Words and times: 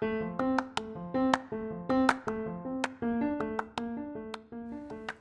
Thank 0.00 0.12
you. 0.12 0.39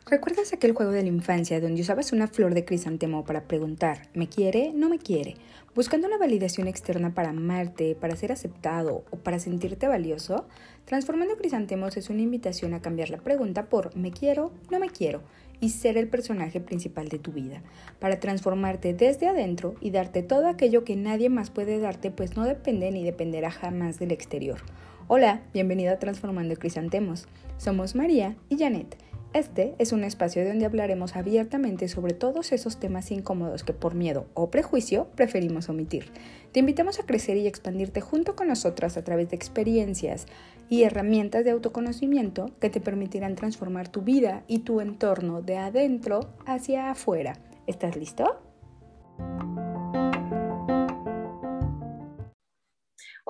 ¿Recuerdas 0.09 0.53
aquel 0.53 0.73
juego 0.73 0.91
de 0.91 1.03
la 1.03 1.07
infancia 1.07 1.61
donde 1.61 1.83
usabas 1.83 2.13
una 2.13 2.27
flor 2.27 2.55
de 2.55 2.65
crisantemo 2.65 3.25
para 3.25 3.43
preguntar, 3.43 4.07
¿me 4.15 4.27
quiere? 4.27 4.71
¿No 4.73 4.89
me 4.89 4.97
quiere? 4.97 5.35
Buscando 5.75 6.07
una 6.07 6.17
validación 6.17 6.67
externa 6.67 7.13
para 7.13 7.29
amarte, 7.29 7.93
para 7.93 8.15
ser 8.15 8.31
aceptado 8.31 9.03
o 9.11 9.17
para 9.17 9.37
sentirte 9.37 9.87
valioso, 9.87 10.47
Transformando 10.85 11.37
Crisantemos 11.37 11.95
es 11.95 12.09
una 12.09 12.23
invitación 12.23 12.73
a 12.73 12.81
cambiar 12.81 13.11
la 13.11 13.19
pregunta 13.19 13.69
por 13.69 13.95
¿me 13.95 14.09
quiero? 14.11 14.51
¿No 14.71 14.79
me 14.79 14.89
quiero? 14.89 15.21
y 15.61 15.71
ser 15.71 15.97
el 15.97 16.07
personaje 16.07 16.61
principal 16.61 17.09
de 17.09 17.19
tu 17.19 17.33
vida, 17.33 17.61
para 17.99 18.21
transformarte 18.21 18.93
desde 18.93 19.27
adentro 19.27 19.75
y 19.81 19.91
darte 19.91 20.23
todo 20.23 20.47
aquello 20.47 20.85
que 20.85 20.95
nadie 20.95 21.27
más 21.29 21.49
puede 21.49 21.79
darte, 21.79 22.11
pues 22.11 22.37
no 22.37 22.45
depende 22.45 22.89
ni 22.91 23.03
dependerá 23.03 23.51
jamás 23.51 23.99
del 23.99 24.13
exterior. 24.13 24.59
Hola, 25.07 25.41
bienvenido 25.53 25.91
a 25.91 25.99
Transformando 25.99 26.55
Crisantemos. 26.55 27.27
Somos 27.57 27.93
María 27.93 28.37
y 28.47 28.57
Janet 28.57 28.95
este 29.31 29.75
es 29.77 29.91
un 29.91 30.03
espacio 30.03 30.43
donde 30.43 30.65
hablaremos 30.65 31.15
abiertamente 31.15 31.87
sobre 31.87 32.15
todos 32.15 32.51
esos 32.51 32.77
temas 32.77 33.11
incómodos 33.11 33.63
que 33.63 33.73
por 33.73 33.93
miedo 33.93 34.25
o 34.33 34.49
prejuicio 34.49 35.07
preferimos 35.15 35.69
omitir. 35.69 36.11
Te 36.51 36.61
invitamos 36.61 36.99
a 36.99 37.05
crecer 37.05 37.37
y 37.37 37.45
expandirte 37.45 38.01
junto 38.01 38.35
con 38.35 38.47
nosotras 38.47 38.97
a 38.97 39.03
través 39.03 39.29
de 39.29 39.35
experiencias 39.35 40.25
y 40.67 40.83
herramientas 40.83 41.45
de 41.45 41.51
autoconocimiento 41.51 42.49
que 42.59 42.71
te 42.71 42.81
permitirán 42.81 43.35
transformar 43.35 43.87
tu 43.87 44.01
vida 44.01 44.43
y 44.47 44.59
tu 44.59 44.81
entorno 44.81 45.43
de 45.43 45.57
adentro 45.57 46.33
hacia 46.47 46.89
afuera. 46.89 47.37
¿Estás 47.67 47.95
listo? 47.95 48.41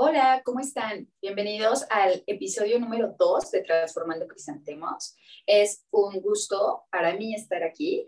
Hola, 0.02 0.42
¿cómo 0.46 0.62
están? 0.62 1.10
Bienvenidos 1.22 1.86
al 1.90 2.24
episodio 2.26 2.80
número 2.80 3.14
2 3.20 3.52
de 3.52 3.64
Transformando 3.64 4.30
Crisantemos. 4.30 5.18
Es 5.46 5.86
un 5.92 6.22
gusto 6.22 6.84
para 6.90 7.18
mí 7.18 7.36
estar 7.36 7.64
aquí 7.64 8.06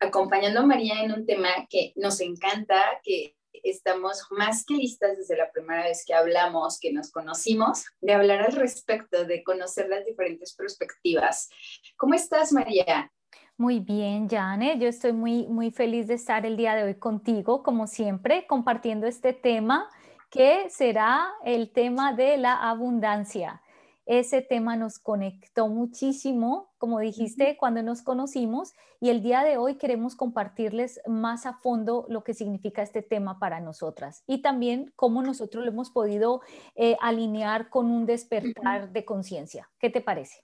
acompañando 0.00 0.60
a 0.60 0.66
María 0.66 1.02
en 1.02 1.12
un 1.12 1.26
tema 1.26 1.50
que 1.68 1.92
nos 1.96 2.22
encanta, 2.22 2.80
que 3.02 3.36
estamos 3.52 4.24
más 4.30 4.64
que 4.64 4.76
listas 4.76 5.18
desde 5.18 5.36
la 5.36 5.52
primera 5.52 5.84
vez 5.84 6.06
que 6.06 6.14
hablamos, 6.14 6.80
que 6.80 6.90
nos 6.90 7.10
conocimos, 7.10 7.84
de 8.00 8.14
hablar 8.14 8.40
al 8.40 8.52
respecto, 8.52 9.26
de 9.26 9.44
conocer 9.44 9.90
las 9.90 10.06
diferentes 10.06 10.54
perspectivas. 10.54 11.50
¿Cómo 11.98 12.14
estás, 12.14 12.50
María? 12.50 13.12
Muy 13.58 13.78
bien, 13.78 14.26
Janet. 14.26 14.80
Yo 14.80 14.88
estoy 14.88 15.12
muy, 15.12 15.46
muy 15.48 15.70
feliz 15.70 16.06
de 16.06 16.14
estar 16.14 16.46
el 16.46 16.56
día 16.56 16.74
de 16.74 16.84
hoy 16.84 16.94
contigo, 16.94 17.62
como 17.62 17.88
siempre, 17.88 18.46
compartiendo 18.46 19.06
este 19.06 19.34
tema 19.34 19.90
que 20.34 20.68
será 20.68 21.32
el 21.44 21.70
tema 21.70 22.12
de 22.12 22.36
la 22.36 22.68
abundancia. 22.68 23.62
Ese 24.04 24.42
tema 24.42 24.74
nos 24.74 24.98
conectó 24.98 25.68
muchísimo, 25.68 26.74
como 26.76 26.98
dijiste, 26.98 27.56
cuando 27.56 27.84
nos 27.84 28.02
conocimos 28.02 28.72
y 29.00 29.10
el 29.10 29.22
día 29.22 29.44
de 29.44 29.58
hoy 29.58 29.76
queremos 29.76 30.16
compartirles 30.16 31.00
más 31.06 31.46
a 31.46 31.54
fondo 31.54 32.04
lo 32.08 32.24
que 32.24 32.34
significa 32.34 32.82
este 32.82 33.00
tema 33.00 33.38
para 33.38 33.60
nosotras 33.60 34.24
y 34.26 34.42
también 34.42 34.92
cómo 34.96 35.22
nosotros 35.22 35.64
lo 35.64 35.70
hemos 35.70 35.90
podido 35.90 36.40
eh, 36.74 36.96
alinear 37.00 37.70
con 37.70 37.86
un 37.86 38.04
despertar 38.04 38.90
de 38.90 39.04
conciencia. 39.04 39.70
¿Qué 39.78 39.88
te 39.88 40.00
parece? 40.00 40.42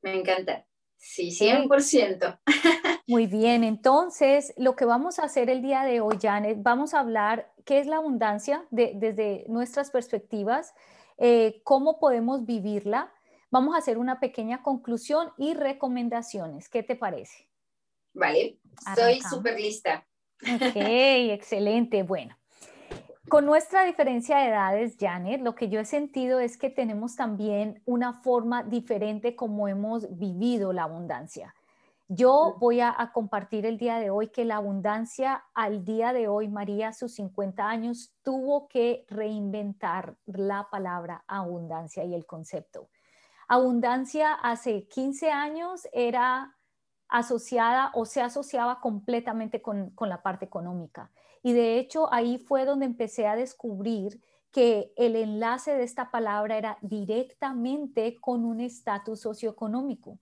Me 0.00 0.14
encanta. 0.14 0.67
Sí, 0.98 1.30
100%. 1.30 2.40
Muy 3.06 3.26
bien, 3.26 3.64
entonces 3.64 4.52
lo 4.56 4.76
que 4.76 4.84
vamos 4.84 5.18
a 5.18 5.24
hacer 5.24 5.48
el 5.48 5.62
día 5.62 5.84
de 5.84 6.00
hoy, 6.00 6.18
Janet, 6.20 6.58
vamos 6.60 6.92
a 6.92 7.00
hablar 7.00 7.52
qué 7.64 7.78
es 7.78 7.86
la 7.86 7.96
abundancia 7.96 8.66
desde 8.70 9.44
nuestras 9.48 9.90
perspectivas, 9.90 10.74
eh, 11.16 11.62
cómo 11.64 12.00
podemos 12.00 12.44
vivirla. 12.44 13.12
Vamos 13.50 13.74
a 13.74 13.78
hacer 13.78 13.96
una 13.96 14.20
pequeña 14.20 14.62
conclusión 14.62 15.30
y 15.38 15.54
recomendaciones. 15.54 16.68
¿Qué 16.68 16.82
te 16.82 16.96
parece? 16.96 17.48
Vale, 18.12 18.58
estoy 18.86 19.20
súper 19.22 19.58
lista. 19.58 20.06
Ok, 20.42 20.74
excelente. 20.76 22.02
Bueno, 22.02 22.36
con 23.28 23.46
nuestra 23.46 23.84
diferencia 23.84 24.38
de 24.38 24.48
edades, 24.48 24.96
Janet, 24.98 25.40
lo 25.42 25.54
que 25.54 25.68
yo 25.68 25.80
he 25.80 25.84
sentido 25.84 26.40
es 26.40 26.56
que 26.56 26.70
tenemos 26.70 27.16
también 27.16 27.82
una 27.84 28.12
forma 28.12 28.62
diferente 28.62 29.36
como 29.36 29.68
hemos 29.68 30.18
vivido 30.18 30.72
la 30.72 30.84
abundancia. 30.84 31.54
Yo 32.10 32.56
voy 32.58 32.80
a, 32.80 33.10
compartir 33.12 33.66
el 33.66 33.76
día 33.76 33.98
de 33.98 34.08
hoy 34.08 34.28
que 34.28 34.46
la 34.46 34.56
abundancia 34.56 35.44
al 35.52 35.84
día 35.84 36.14
de 36.14 36.26
hoy, 36.26 36.48
María, 36.48 36.88
a 36.88 36.92
sus 36.94 37.14
50 37.16 37.68
años, 37.68 38.14
tuvo 38.22 38.66
que 38.66 39.04
reinventar 39.08 40.16
la 40.24 40.68
palabra 40.70 41.22
abundancia 41.26 42.04
y 42.04 42.14
el 42.14 42.24
concepto. 42.24 42.88
Abundancia 43.46 44.32
hace 44.32 44.88
15 44.88 45.30
años 45.30 45.86
era 45.92 46.56
asociada 47.08 47.90
o 47.94 48.06
se 48.06 48.22
asociaba 48.22 48.80
completamente 48.80 49.60
con, 49.60 49.90
con 49.90 50.08
la 50.08 50.22
parte 50.22 50.46
económica. 50.46 51.10
Y 51.42 51.52
de 51.52 51.78
hecho 51.78 52.12
ahí 52.12 52.38
fue 52.38 52.64
donde 52.64 52.86
empecé 52.86 53.26
a 53.26 53.36
descubrir 53.36 54.20
que 54.50 54.92
el 54.96 55.16
enlace 55.16 55.74
de 55.74 55.84
esta 55.84 56.10
palabra 56.10 56.56
era 56.56 56.78
directamente 56.80 58.16
con 58.20 58.44
un 58.44 58.60
estatus 58.60 59.20
socioeconómico 59.20 60.18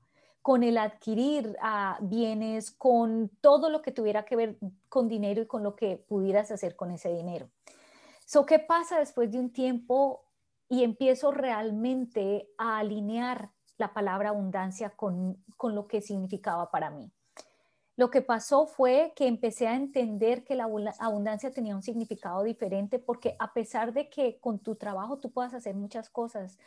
con 0.47 0.63
el 0.63 0.79
adquirir 0.79 1.57
ah, 1.61 1.99
bienes, 2.01 2.71
con 2.71 3.33
todo 3.41 3.69
lo 3.69 3.83
que 3.83 3.91
tuviera 3.91 4.25
que 4.25 4.37
ver 4.37 4.57
con 4.89 5.09
dinero 5.09 5.43
y 5.43 5.47
con 5.47 5.65
lo 5.65 5.75
que 5.75 5.97
pudieras 5.97 6.53
hacer 6.53 6.77
con 6.77 6.93
ese 6.93 7.13
dinero. 7.13 7.51
So, 8.27 8.47
¿Qué 8.47 8.61
pasa 8.61 9.01
después 9.01 9.33
de 9.33 9.41
un 9.41 9.53
tiempo 9.53 10.25
y 10.69 10.85
empiezo 10.85 11.33
realmente 11.33 12.49
a 12.59 12.79
alinear 12.79 13.51
la 13.77 13.93
palabra 13.93 14.29
abundancia 14.29 14.91
con, 14.91 15.43
con 15.57 15.75
lo 15.75 15.89
que 15.89 16.01
significaba 16.01 16.71
para 16.71 16.91
mí? 16.91 17.11
Lo 17.97 18.11
que 18.11 18.21
pasó 18.21 18.67
fue 18.67 19.13
que 19.17 19.27
empecé 19.27 19.67
a 19.67 19.75
entender 19.75 20.45
que 20.45 20.55
la 20.55 20.69
abundancia 20.99 21.51
tenía 21.51 21.75
un 21.75 21.83
significado 21.83 22.43
diferente 22.43 22.99
porque 22.99 23.37
a 23.39 23.55
pesar 23.55 23.95
de 23.95 24.11
que 24.11 24.39
con 24.39 24.59
tu 24.59 24.77
trabajo 24.77 25.19
tú 25.19 25.31
puedas 25.31 25.55
hacer 25.55 25.75
muchas 25.75 26.11
cosas, 26.11 26.59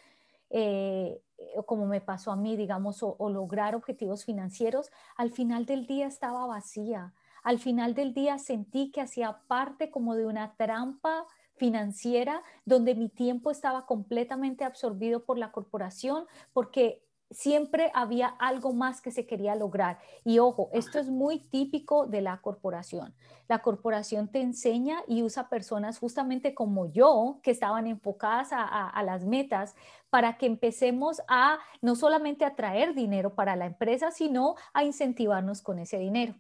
eh, 0.50 1.22
como 1.68 1.86
me 1.86 2.02
pasó 2.02 2.32
a 2.32 2.36
mí, 2.36 2.56
digamos, 2.56 3.04
o, 3.04 3.30
lograr 3.30 3.76
objetivos 3.76 4.26
financieros, 4.26 4.92
al 5.16 5.32
final 5.32 5.66
del 5.66 5.86
día 5.86 6.08
estaba 6.08 6.48
vacía. 6.48 7.14
Al 7.44 7.60
final 7.60 7.94
del 7.94 8.14
día 8.14 8.40
sentí 8.40 8.92
que 8.92 9.02
hacía 9.02 9.42
parte 9.48 9.92
como 9.92 10.16
de 10.16 10.26
una 10.26 10.56
trampa 10.56 11.26
financiera 11.56 12.42
donde 12.66 12.96
mi 12.96 13.10
tiempo 13.10 13.52
estaba 13.52 13.86
completamente 13.86 14.64
absorbido 14.64 15.26
por 15.26 15.38
la 15.38 15.52
corporación 15.52 16.26
porque 16.54 17.04
siempre 17.32 17.92
había 17.94 18.28
algo 18.28 18.74
más 18.74 19.02
que 19.02 19.12
se 19.12 19.26
quería 19.26 19.56
lograr. 19.56 20.00
Y 20.24 20.40
ojo, 20.40 20.70
esto 20.74 21.00
es 21.00 21.10
muy 21.10 21.40
típico 21.40 22.08
de 22.08 22.22
la 22.22 22.42
corporación. 22.42 23.14
La 23.48 23.60
corporación 23.60 24.30
te 24.30 24.42
enseña 24.42 25.04
y 25.08 25.24
usa 25.24 25.50
personas 25.50 26.00
justamente 26.00 26.54
como 26.54 26.92
yo, 26.92 27.40
que 27.44 27.52
estaban 27.52 27.88
enfocadas 27.88 28.50
a, 28.52 29.04
las 29.04 29.26
metas, 29.26 29.76
para 30.10 30.38
que 30.38 30.46
empecemos 30.46 31.22
a 31.28 31.60
no 31.82 31.96
solamente 31.96 32.46
atraer 32.46 32.94
dinero 32.96 33.36
para 33.36 33.56
la 33.56 33.68
empresa, 33.68 34.12
sino 34.12 34.56
a 34.74 34.84
incentivarnos 34.84 35.62
con 35.62 35.80
ese 35.80 35.98
dinero. 35.98 36.36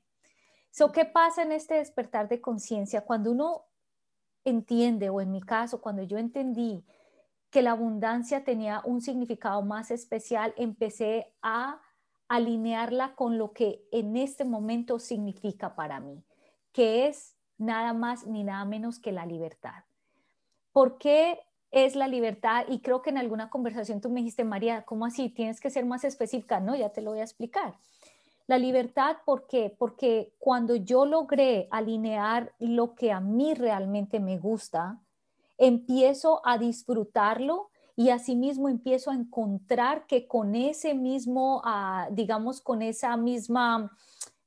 So, 0.71 0.91
¿Qué 0.91 1.05
pasa 1.05 1.41
en 1.41 1.51
este 1.51 1.75
despertar 1.75 2.29
de 2.29 2.41
conciencia? 2.41 3.01
Cuando 3.01 3.31
uno 3.31 3.65
entiende, 4.43 5.09
o 5.09 5.21
en 5.21 5.31
mi 5.31 5.41
caso, 5.41 5.81
cuando 5.81 6.03
yo 6.03 6.17
entendí 6.17 6.83
que 7.49 7.61
la 7.61 7.71
abundancia 7.71 8.43
tenía 8.43 8.81
un 8.85 9.01
significado 9.01 9.61
más 9.61 9.91
especial, 9.91 10.53
empecé 10.57 11.31
a 11.41 11.81
alinearla 12.27 13.15
con 13.15 13.37
lo 13.37 13.53
que 13.53 13.83
en 13.91 14.15
este 14.15 14.45
momento 14.45 14.99
significa 14.99 15.75
para 15.75 15.99
mí, 15.99 16.23
que 16.71 17.07
es 17.07 17.35
nada 17.57 17.93
más 17.93 18.27
ni 18.27 18.43
nada 18.43 18.65
menos 18.65 18.99
que 18.99 19.11
la 19.11 19.25
libertad. 19.25 19.83
¿Por 20.71 20.99
qué 20.99 21.39
es 21.71 21.95
la 21.95 22.07
libertad? 22.07 22.65
Y 22.69 22.79
creo 22.79 23.01
que 23.01 23.09
en 23.09 23.17
alguna 23.17 23.49
conversación 23.49 23.99
tú 23.99 24.09
me 24.09 24.19
dijiste, 24.19 24.43
María, 24.43 24.83
¿cómo 24.83 25.05
así? 25.05 25.29
Tienes 25.29 25.59
que 25.59 25.71
ser 25.71 25.85
más 25.85 26.03
específica. 26.03 26.59
No, 26.59 26.75
ya 26.75 26.89
te 26.89 27.01
lo 27.01 27.11
voy 27.11 27.19
a 27.19 27.23
explicar. 27.23 27.73
La 28.45 28.57
libertad, 28.57 29.17
¿por 29.25 29.45
qué? 29.47 29.75
Porque 29.77 30.33
cuando 30.39 30.75
yo 30.75 31.05
logré 31.05 31.67
alinear 31.71 32.53
lo 32.59 32.95
que 32.95 33.11
a 33.11 33.19
mí 33.19 33.53
realmente 33.53 34.19
me 34.19 34.37
gusta, 34.37 34.99
empiezo 35.59 36.41
a 36.43 36.57
disfrutarlo 36.57 37.69
y 37.95 38.09
asimismo 38.09 38.69
empiezo 38.69 39.11
a 39.11 39.15
encontrar 39.15 40.07
que 40.07 40.25
con 40.25 40.55
ese 40.55 40.95
mismo, 40.95 41.61
ah, 41.65 42.07
digamos, 42.11 42.61
con 42.61 42.81
esa 42.81 43.15
misma 43.17 43.91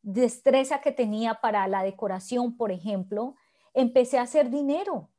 destreza 0.00 0.80
que 0.80 0.90
tenía 0.90 1.34
para 1.34 1.68
la 1.68 1.82
decoración, 1.82 2.56
por 2.56 2.72
ejemplo, 2.72 3.36
empecé 3.74 4.18
a 4.18 4.22
hacer 4.22 4.50
dinero 4.50 5.10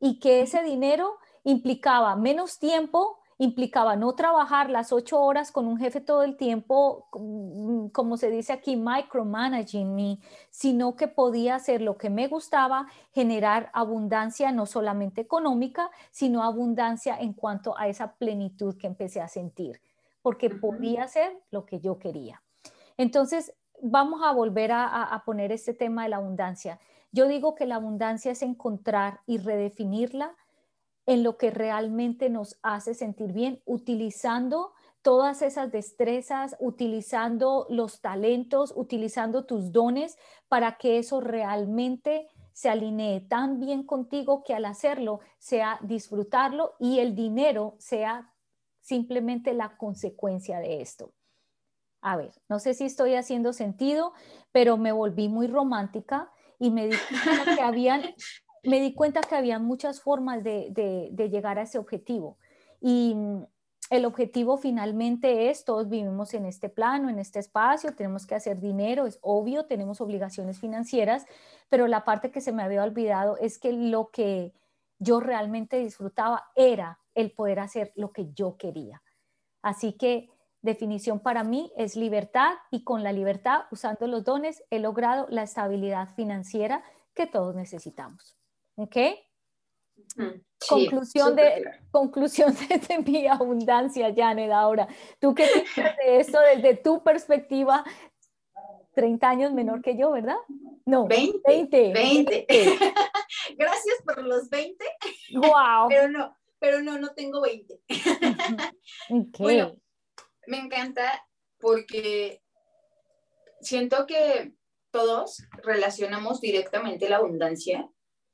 y 0.00 0.18
que 0.18 0.40
ese 0.40 0.62
dinero 0.62 1.18
implicaba 1.44 2.16
menos 2.16 2.58
tiempo, 2.58 3.18
implicaba 3.42 3.96
no 3.96 4.14
trabajar 4.14 4.70
las 4.70 4.92
ocho 4.92 5.20
horas 5.20 5.50
con 5.50 5.66
un 5.66 5.76
jefe 5.76 6.00
todo 6.00 6.22
el 6.22 6.36
tiempo, 6.36 7.08
mm, 7.12 7.88
como 7.88 8.16
se 8.16 8.30
dice 8.30 8.52
aquí, 8.52 8.76
micromanaging 8.76 9.92
me, 9.96 10.20
sino 10.50 10.94
que 10.94 11.08
podía 11.08 11.56
hacer 11.56 11.80
lo 11.80 11.96
que 11.96 12.08
me 12.08 12.28
gustaba, 12.28 12.86
generar 13.10 13.68
abundancia 13.72 14.52
no 14.52 14.64
solamente 14.64 15.20
económica, 15.20 15.90
sino 16.12 16.44
abundancia 16.44 17.18
en 17.18 17.32
cuanto 17.32 17.76
a 17.76 17.88
esa 17.88 18.12
plenitud 18.14 18.76
que 18.78 18.86
empecé 18.86 19.20
a 19.20 19.26
sentir, 19.26 19.80
porque 20.22 20.48
podía 20.48 21.02
hacer 21.02 21.36
lo 21.50 21.66
que 21.66 21.80
yo 21.80 21.98
quería. 21.98 22.40
Entonces, 22.96 23.52
vamos 23.82 24.22
a 24.22 24.30
volver 24.30 24.70
a 24.72 25.20
poner 25.26 25.50
este 25.50 25.74
tema 25.74 26.04
de 26.04 26.10
la 26.10 26.18
abundancia. 26.18 26.78
Yo 27.10 27.26
digo 27.26 27.56
que 27.56 27.66
la 27.66 27.74
abundancia 27.74 28.30
es 28.30 28.42
encontrar 28.42 29.20
y 29.26 29.38
redefinirla 29.38 30.36
en 31.06 31.22
lo 31.22 31.36
que 31.36 31.50
realmente 31.50 32.30
nos 32.30 32.58
hace 32.62 32.94
sentir 32.94 33.32
bien, 33.32 33.60
utilizando 33.64 34.72
todas 35.02 35.42
esas 35.42 35.72
destrezas, 35.72 36.56
utilizando 36.60 37.66
los 37.68 38.00
talentos, 38.00 38.72
utilizando 38.76 39.44
tus 39.44 39.72
dones 39.72 40.16
para 40.48 40.78
que 40.78 40.98
eso 40.98 41.20
realmente 41.20 42.28
se 42.52 42.68
alinee 42.68 43.20
tan 43.20 43.58
bien 43.58 43.82
contigo 43.84 44.44
que 44.44 44.54
al 44.54 44.64
hacerlo 44.64 45.20
sea 45.38 45.78
disfrutarlo 45.82 46.74
y 46.78 47.00
el 47.00 47.14
dinero 47.14 47.74
sea 47.78 48.32
simplemente 48.80 49.54
la 49.54 49.76
consecuencia 49.76 50.60
de 50.60 50.82
esto. 50.82 51.12
A 52.00 52.16
ver, 52.16 52.32
no 52.48 52.58
sé 52.58 52.74
si 52.74 52.84
estoy 52.84 53.14
haciendo 53.14 53.52
sentido, 53.52 54.12
pero 54.50 54.76
me 54.76 54.92
volví 54.92 55.28
muy 55.28 55.46
romántica 55.46 56.32
y 56.58 56.70
me 56.70 56.88
di 56.88 56.96
cuenta 57.08 57.54
que 57.54 57.62
habían 57.62 58.02
me 58.62 58.80
di 58.80 58.94
cuenta 58.94 59.20
que 59.20 59.34
había 59.34 59.58
muchas 59.58 60.00
formas 60.00 60.44
de, 60.44 61.12
llegar 61.16 61.58
a 61.58 61.62
ese 61.62 61.78
objetivo. 61.78 62.38
Y 62.80 63.14
mm, 63.14 63.44
el 63.90 64.04
objetivo 64.04 64.56
finalmente 64.56 65.50
es, 65.50 65.64
todos 65.64 65.88
vivimos 65.88 66.32
en 66.34 66.46
este 66.46 66.68
plano, 66.68 67.10
en 67.10 67.18
este 67.18 67.40
espacio, 67.40 67.94
tenemos 67.94 68.26
que 68.26 68.34
hacer 68.34 68.60
dinero, 68.60 69.06
es 69.06 69.18
obvio, 69.20 69.66
tenemos 69.66 70.00
obligaciones 70.00 70.60
financieras, 70.60 71.26
pero 71.68 71.86
la 71.88 72.04
parte 72.04 72.30
que 72.30 72.40
se 72.40 72.52
me 72.52 72.62
había 72.62 72.84
olvidado 72.84 73.36
es 73.38 73.58
que 73.58 73.72
lo 73.72 74.10
que 74.10 74.54
yo 74.98 75.20
realmente 75.20 75.78
disfrutaba 75.78 76.44
era 76.54 77.00
el 77.14 77.32
poder 77.32 77.60
hacer 77.60 77.92
lo 77.96 78.12
que 78.12 78.32
yo 78.32 78.56
quería. 78.56 79.02
Así 79.60 79.92
que 79.94 80.30
definición 80.62 81.20
para 81.20 81.42
mí 81.44 81.72
es 81.76 81.96
libertad 81.96 82.54
y 82.70 82.84
con 82.84 83.02
la 83.02 83.12
libertad, 83.12 83.62
usando 83.72 84.06
los 84.06 84.24
dones, 84.24 84.62
he 84.70 84.78
logrado 84.78 85.26
la 85.28 85.42
estabilidad 85.42 86.08
financiera 86.14 86.84
que 87.14 87.26
todos 87.26 87.54
necesitamos. 87.54 88.36
¿Ok? 88.76 88.96
conclusión, 90.68 91.34
de, 91.36 91.64
conclusión 91.90 92.54
de, 92.88 92.98
mi 92.98 93.26
abundancia, 93.26 94.12
Janet, 94.14 94.50
ahora. 94.50 94.88
¿Tú 95.18 95.34
qué 95.34 95.46
piensas 95.74 95.96
de 95.96 96.20
esto 96.20 96.38
desde 96.40 96.76
tu 96.76 97.02
perspectiva? 97.02 97.84
30 98.94 99.28
años 99.28 99.52
menor 99.52 99.80
que 99.80 99.96
yo, 99.96 100.10
¿verdad? 100.10 100.36
No, 100.84 101.06
20. 101.06 101.40
20. 101.46 101.92
20. 101.92 102.46
Gracias 103.56 103.96
por 104.04 104.22
los 104.24 104.50
20. 104.50 104.84
Wow. 105.34 105.88
Pero 105.88 106.08
no, 106.08 106.36
pero 106.58 106.82
no, 106.82 106.98
no 106.98 107.14
tengo 107.14 107.40
20. 107.40 107.80
Bueno, 109.38 109.74
me 110.46 110.58
encanta 110.58 111.26
porque 111.58 112.42
siento 113.60 114.06
que 114.06 114.52
todos 114.90 115.46
relacionamos 115.62 116.40
directamente 116.40 117.08
la 117.08 117.16
abundancia 117.16 117.88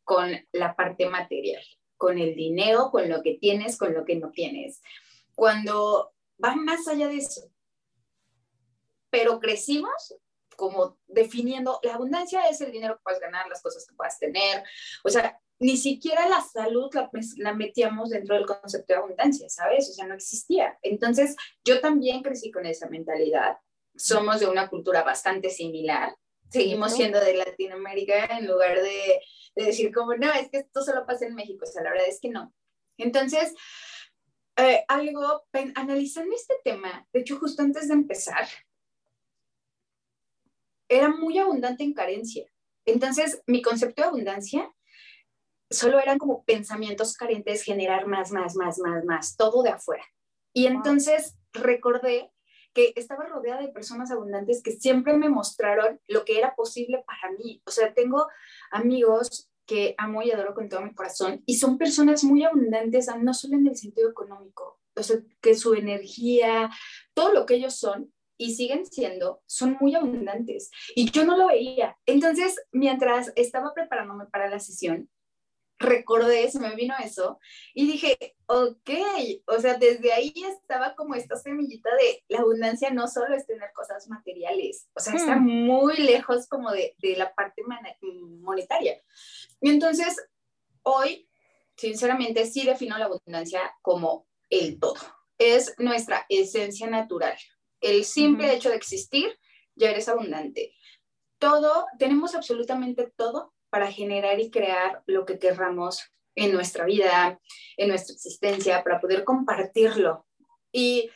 con 0.09 0.33
la 0.53 0.75
parte 0.75 1.07
material, 1.07 1.63
con 1.99 2.19
el 2.19 2.35
dinero, 2.35 2.91
con 2.91 3.11
lo 3.11 3.23
que 3.23 3.35
tienes, 3.35 3.77
con 3.77 3.93
lo 3.93 4.07
que 4.07 4.17
no 4.17 4.31
tienes. 4.31 4.81
Cuando 5.35 6.15
va 6.43 6.57
más 6.57 6.89
allá 6.89 7.09
de 7.09 7.19
eso. 7.19 7.43
Pero 9.11 9.39
crecimos 9.39 10.17
como 10.57 10.99
definiendo, 11.07 11.79
la 11.83 11.97
abundancia 11.97 12.49
es 12.49 12.59
el 12.63 12.73
dinero 12.73 12.97
que 12.97 13.03
puedes 13.05 13.21
ganar, 13.21 13.49
las 13.49 13.61
cosas 13.61 13.87
que 13.87 13.95
puedas 13.95 14.19
tener. 14.19 14.65
O 15.05 15.11
sea, 15.11 15.39
ni 15.59 15.77
siquiera 15.77 16.27
la 16.27 16.41
salud 16.41 16.89
la, 16.95 17.11
la, 17.37 17.53
metíamos 17.53 18.09
dentro 18.09 18.35
del 18.35 18.47
concepto 18.47 18.95
de 18.95 18.99
abundancia, 19.01 19.51
¿sabes? 19.51 19.91
O 19.91 19.93
sea, 19.93 20.07
no 20.07 20.15
existía. 20.15 20.79
Entonces, 20.81 21.37
yo 21.67 21.83
también 21.83 22.23
crecí 22.23 22.51
con 22.51 22.65
esa 22.65 22.89
mentalidad. 22.89 23.59
Somos 23.95 24.41
de 24.41 24.47
una 24.47 24.71
cultura 24.71 25.03
bastante 25.03 25.51
similar. 25.51 26.17
Seguimos 26.50 26.95
siendo 26.95 27.21
de 27.21 27.35
Latinoamérica 27.35 28.39
en 28.39 28.47
lugar 28.47 28.81
de 28.81 29.21
de 29.59 29.65
decir 29.65 29.93
como, 29.93 30.15
no, 30.15 30.33
es 30.33 30.49
que 30.50 30.59
esto 30.59 30.83
solo 30.83 31.05
pasa 31.05 31.27
en 31.27 31.35
México, 31.35 31.65
o 31.65 31.71
sea, 31.71 31.83
la 31.83 31.91
verdad 31.91 32.09
es 32.09 32.21
que 32.21 32.29
no. 32.29 32.55
Entonces, 32.97 33.55
eh, 34.56 34.85
algo, 34.87 35.43
analizando 35.75 36.35
este 36.35 36.55
tema, 36.62 37.06
de 37.12 37.21
hecho, 37.21 37.39
justo 37.39 37.62
antes 37.62 37.89
de 37.89 37.95
empezar, 37.95 38.47
era 40.89 41.09
muy 41.09 41.39
abundante 41.39 41.83
en 41.83 41.93
carencia. 41.93 42.47
Entonces, 42.87 43.43
mi 43.47 43.61
concepto 43.61 44.03
de 44.03 44.09
abundancia 44.09 44.73
solo 45.71 45.99
eran 45.99 46.19
como 46.19 46.45
pensamientos 46.45 47.15
carentes, 47.15 47.62
generar 47.62 48.06
más, 48.06 48.31
más, 48.31 48.55
más, 48.55 48.79
más, 48.79 49.05
más, 49.05 49.37
todo 49.37 49.62
de 49.62 49.71
afuera. 49.71 50.05
Y 50.55 50.67
entonces 50.67 51.37
recordé 51.53 52.33
que 52.73 52.93
estaba 52.97 53.26
rodeada 53.26 53.61
de 53.61 53.69
personas 53.69 54.11
abundantes 54.11 54.62
que 54.62 54.73
siempre 54.73 55.15
me 55.15 55.29
mostraron 55.29 56.00
lo 56.06 56.25
que 56.25 56.38
era 56.38 56.55
posible 56.55 57.05
para 57.06 57.32
mí. 57.32 57.62
O 57.67 57.70
sea, 57.70 57.94
tengo 57.94 58.26
amigos 58.70 59.50
que 59.67 59.94
amo 59.99 60.23
y 60.23 60.31
adoro 60.31 60.55
con 60.55 60.69
todo 60.69 60.81
mi 60.81 60.94
corazón 60.94 61.43
y 61.44 61.56
son 61.56 61.76
personas 61.76 62.25
muy 62.25 62.43
abundantes, 62.43 63.09
no 63.20 63.35
solo 63.35 63.56
en 63.56 63.67
el 63.67 63.76
sentido 63.76 64.11
económico, 64.11 64.81
o 64.97 65.03
sea, 65.03 65.19
que 65.41 65.55
su 65.55 65.75
energía, 65.75 66.70
todo 67.15 67.32
lo 67.32 67.44
que 67.44 67.55
ellos 67.55 67.76
son 67.76 68.12
y 68.38 68.55
siguen 68.55 68.87
siendo, 68.87 69.43
son 69.47 69.76
muy 69.81 69.94
abundantes. 69.94 70.71
Y 70.94 71.11
yo 71.11 71.25
no 71.25 71.37
lo 71.37 71.49
veía. 71.49 71.99
Entonces, 72.06 72.56
mientras 72.73 73.32
estaba 73.37 73.75
preparándome 73.75 74.26
para 74.26 74.49
la 74.49 74.61
sesión, 74.61 75.11
recordé, 75.79 76.51
se 76.51 76.59
me 76.59 76.75
vino 76.75 76.95
eso 77.03 77.39
y 77.73 77.87
dije, 77.87 78.37
ok, 78.47 78.91
o 79.47 79.61
sea, 79.61 79.75
desde 79.75 80.13
ahí 80.13 80.33
estaba 80.37 80.95
como 80.95 81.15
esta 81.15 81.37
semillita 81.37 81.91
de 81.95 82.25
la 82.29 82.41
abundancia 82.41 82.91
no 82.91 83.07
solo 83.07 83.35
es 83.37 83.47
tener 83.47 83.71
cosas 83.75 84.09
materiales, 84.09 84.89
o 84.95 85.01
sea, 85.01 85.15
está 85.15 85.37
hmm. 85.37 85.45
muy 85.45 85.97
lejos 85.97 86.49
como 86.49 86.71
de, 86.71 86.95
de 86.99 87.17
la 87.17 87.33
parte 87.35 87.63
monetaria. 88.41 89.01
Y 89.61 89.71
entonces, 89.71 90.17
hoy, 90.83 91.29
sinceramente, 91.77 92.47
sí 92.47 92.65
defino 92.65 92.99
la 92.99 93.07
abundancia 93.07 93.61
como 93.83 94.27
el 94.51 94.79
todo. 94.81 95.01
Es 95.39 95.75
nuestra 95.79 96.27
esencia 96.29 96.89
natural. 96.89 97.39
El 97.81 98.05
simple 98.05 98.53
hecho 98.53 98.71
de 98.71 98.77
existir, 98.77 99.39
ya 99.77 99.91
eres 99.91 100.09
abundante. 100.09 100.75
Todo, 101.39 101.87
tenemos 101.99 102.35
absolutamente 102.35 103.13
todo 103.17 103.55
para 103.70 103.91
generar 103.91 104.41
y 104.41 104.50
crear 104.50 105.03
lo 105.06 105.25
que 105.25 105.38
querramos 105.38 106.03
en 106.35 106.53
nuestra 106.53 106.85
vida, 106.85 107.41
en 107.76 107.88
nuestra 107.88 108.15
existencia, 108.15 108.82
para 108.85 109.00
poder 109.00 109.25
compartirlo. 109.25 110.26
Y 110.73 111.11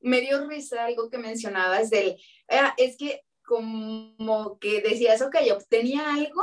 me 0.00 0.20
dio 0.20 0.46
risa 0.46 0.84
algo 0.84 1.10
que 1.10 1.18
mencionabas 1.18 1.90
del, 1.90 2.16
ah, 2.48 2.74
es 2.76 2.96
que 2.96 3.22
como 3.44 4.58
que 4.60 4.82
decías, 4.82 5.22
ok, 5.22 5.36
obtenía 5.54 6.12
algo, 6.12 6.42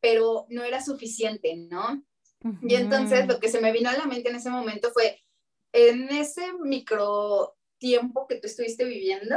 pero 0.00 0.46
no 0.48 0.62
era 0.62 0.80
suficiente, 0.80 1.56
¿no? 1.56 2.04
Y 2.62 2.76
entonces 2.76 3.26
lo 3.26 3.40
que 3.40 3.48
se 3.48 3.60
me 3.60 3.72
vino 3.72 3.90
a 3.90 3.96
la 3.96 4.06
mente 4.06 4.28
en 4.28 4.36
ese 4.36 4.50
momento 4.50 4.92
fue, 4.92 5.20
en 5.72 6.08
ese 6.10 6.52
micro 6.60 7.56
tiempo 7.78 8.26
que 8.28 8.36
tú 8.36 8.46
estuviste 8.46 8.84
viviendo, 8.84 9.36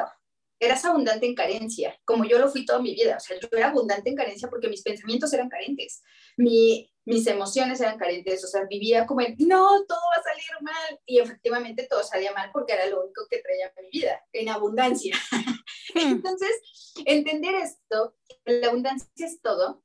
eras 0.60 0.84
abundante 0.86 1.26
en 1.26 1.36
carencia, 1.36 1.98
como 2.04 2.26
yo 2.26 2.38
lo 2.38 2.50
fui 2.50 2.66
toda 2.66 2.80
mi 2.80 2.94
vida. 2.94 3.18
O 3.18 3.20
sea, 3.20 3.40
yo 3.40 3.48
era 3.52 3.70
abundante 3.70 4.10
en 4.10 4.16
carencia 4.16 4.50
porque 4.50 4.68
mis 4.68 4.82
pensamientos 4.82 5.32
eran 5.34 5.50
carentes, 5.50 6.04
mi, 6.38 6.92
mis 7.06 7.26
emociones 7.28 7.80
eran 7.82 7.98
carentes. 7.98 8.44
O 8.44 8.48
sea, 8.48 8.66
vivía 8.66 9.06
como 9.06 9.22
en, 9.22 9.36
no, 9.40 9.86
todo 9.86 10.00
va 10.16 10.22
a 10.22 10.24
salir 10.24 10.46
mal. 10.62 11.00
Y 11.06 11.20
efectivamente 11.20 11.88
todo 11.90 12.04
salía 12.04 12.34
mal 12.34 12.50
porque 12.52 12.74
era 12.74 12.88
lo 12.88 13.04
único 13.04 13.26
que 13.30 13.42
traía 13.42 13.72
mi 13.82 13.90
vida, 14.00 14.22
en 14.34 14.50
abundancia. 14.50 15.16
Hmm. 15.96 16.12
Entonces, 16.12 16.94
entender 17.04 17.56
esto, 17.56 18.16
la 18.46 18.68
abundancia 18.68 19.10
es 19.16 19.42
todo, 19.42 19.84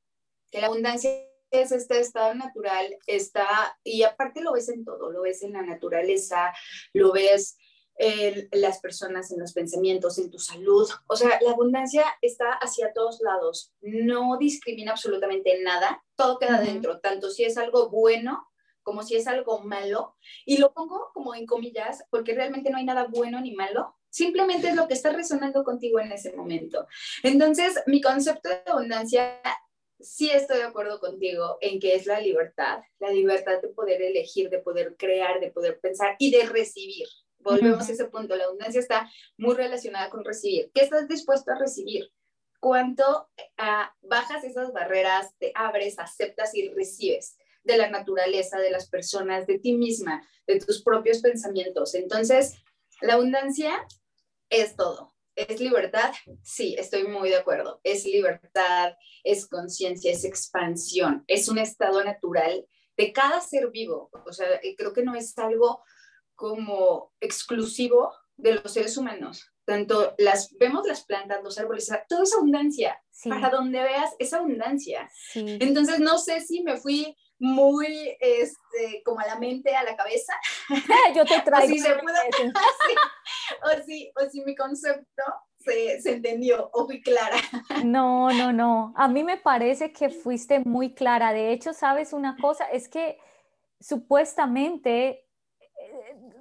que 0.51 0.61
la 0.61 0.67
abundancia 0.67 1.09
es 1.49 1.71
este 1.71 1.99
estado 1.99 2.35
natural, 2.35 2.95
está, 3.07 3.77
y 3.83 4.03
aparte 4.03 4.41
lo 4.41 4.53
ves 4.53 4.69
en 4.69 4.85
todo, 4.85 5.11
lo 5.11 5.21
ves 5.21 5.41
en 5.41 5.53
la 5.53 5.63
naturaleza, 5.63 6.53
lo 6.93 7.11
ves 7.11 7.57
las 8.51 8.79
personas, 8.79 9.31
en 9.31 9.39
los 9.39 9.53
pensamientos, 9.53 10.17
en 10.17 10.29
tu 10.29 10.39
salud. 10.39 10.89
O 11.07 11.15
sea, 11.15 11.39
la 11.41 11.51
abundancia 11.51 12.03
está 12.21 12.51
hacia 12.53 12.93
todos 12.93 13.21
lados, 13.21 13.73
no 13.81 14.37
discrimina 14.37 14.91
absolutamente 14.91 15.61
nada, 15.61 16.03
todo 16.15 16.39
queda 16.39 16.59
dentro, 16.59 16.99
tanto 16.99 17.29
si 17.29 17.43
es 17.43 17.57
algo 17.57 17.89
bueno 17.89 18.47
como 18.83 19.01
si 19.01 19.15
es 19.15 19.27
algo 19.27 19.59
malo. 19.59 20.15
Y 20.45 20.57
lo 20.57 20.71
pongo 20.71 21.09
como 21.13 21.33
en 21.33 21.47
comillas, 21.47 22.03
porque 22.11 22.35
realmente 22.35 22.69
no 22.69 22.77
hay 22.77 22.85
nada 22.85 23.07
bueno 23.09 23.41
ni 23.41 23.53
malo, 23.53 23.95
simplemente 24.09 24.69
es 24.69 24.75
lo 24.75 24.87
que 24.87 24.93
está 24.93 25.11
resonando 25.11 25.63
contigo 25.63 25.99
en 25.99 26.11
ese 26.11 26.33
momento. 26.33 26.87
Entonces, 27.23 27.81
mi 27.87 27.99
concepto 27.99 28.47
de 28.47 28.61
abundancia 28.65 29.41
sí 29.99 30.29
estoy 30.29 30.57
de 30.57 30.63
acuerdo 30.63 30.99
contigo 30.99 31.57
en 31.61 31.79
que 31.79 31.95
es 31.95 32.05
la 32.05 32.19
libertad, 32.19 32.79
la 32.99 33.09
libertad 33.09 33.61
de 33.61 33.69
poder 33.69 34.01
elegir, 34.01 34.49
de 34.49 34.59
poder 34.59 34.95
crear, 34.97 35.39
de 35.39 35.51
poder 35.51 35.79
pensar 35.79 36.15
y 36.19 36.31
de 36.31 36.45
recibir. 36.45 37.07
Volvemos 37.45 37.87
a 37.87 37.91
ese 37.91 38.05
punto, 38.05 38.35
la 38.35 38.45
abundancia 38.45 38.79
está 38.79 39.07
muy 39.37 39.53
relacionada 39.53 40.09
con 40.09 40.25
recibir. 40.25 40.71
¿Qué 40.73 40.81
estás 40.81 41.07
dispuesto 41.07 41.51
a 41.51 41.59
recibir? 41.59 42.11
¿Cuánto 42.59 43.29
ah, 43.57 43.93
bajas 44.01 44.43
esas 44.43 44.73
barreras, 44.73 45.35
te 45.37 45.51
abres, 45.53 45.99
aceptas 45.99 46.55
y 46.55 46.69
recibes 46.69 47.37
de 47.63 47.77
la 47.77 47.87
naturaleza, 47.91 48.57
de 48.57 48.71
las 48.71 48.89
personas, 48.89 49.45
de 49.45 49.59
ti 49.59 49.73
misma, 49.73 50.27
de 50.47 50.59
tus 50.59 50.81
propios 50.81 51.19
pensamientos? 51.19 51.93
Entonces, 51.93 52.55
la 53.01 53.13
abundancia 53.13 53.85
es 54.49 54.75
todo. 54.75 55.13
¿Es 55.35 55.59
libertad? 55.59 56.15
Sí, 56.41 56.75
estoy 56.79 57.07
muy 57.07 57.29
de 57.29 57.35
acuerdo. 57.35 57.79
Es 57.83 58.05
libertad, 58.05 58.95
es 59.23 59.47
conciencia, 59.47 60.11
es 60.11 60.25
expansión, 60.25 61.23
es 61.27 61.47
un 61.47 61.59
estado 61.59 62.03
natural 62.03 62.65
de 62.97 63.13
cada 63.13 63.39
ser 63.39 63.69
vivo. 63.69 64.09
O 64.25 64.33
sea, 64.33 64.47
creo 64.75 64.93
que 64.93 65.03
no 65.03 65.13
es 65.13 65.37
algo 65.37 65.83
como 66.35 67.13
exclusivo 67.19 68.13
de 68.37 68.55
los 68.55 68.73
seres 68.73 68.97
humanos. 68.97 69.51
Tanto 69.65 70.13
las 70.19 70.55
vemos 70.59 70.85
las 70.85 71.05
plantas, 71.05 71.43
los 71.43 71.57
árboles, 71.57 71.91
todo 72.07 72.23
es 72.23 72.35
abundancia. 72.35 73.01
Para 73.23 73.49
donde 73.49 73.81
veas 73.81 74.13
es 74.19 74.33
abundancia. 74.33 75.09
Entonces 75.33 75.99
no 75.99 76.19
sé 76.19 76.41
si 76.41 76.61
me 76.61 76.77
fui 76.77 77.15
muy 77.39 78.15
este, 78.19 79.01
como 79.03 79.19
a 79.19 79.27
la 79.27 79.39
mente, 79.39 79.75
a 79.75 79.83
la 79.83 79.95
cabeza. 79.95 80.33
Yo 81.15 81.25
te 81.25 81.41
traigo. 81.45 81.73
o, 83.63 83.83
si, 83.85 84.11
o, 84.15 84.29
si, 84.29 84.41
mi 84.41 84.55
concepto 84.55 85.23
se, 85.59 85.99
se, 86.01 86.13
entendió 86.13 86.69
o 86.73 86.85
fui 86.85 87.01
clara. 87.01 87.37
No, 87.83 88.29
no, 88.31 88.53
no. 88.53 88.93
A 88.95 89.07
mí 89.07 89.23
me 89.23 89.37
parece 89.37 89.91
que 89.91 90.09
fuiste 90.09 90.59
muy 90.59 90.93
clara. 90.93 91.33
De 91.33 91.51
hecho, 91.51 91.73
sabes 91.73 92.13
una 92.13 92.37
cosa, 92.37 92.65
es 92.65 92.87
que 92.87 93.17
supuestamente 93.79 95.24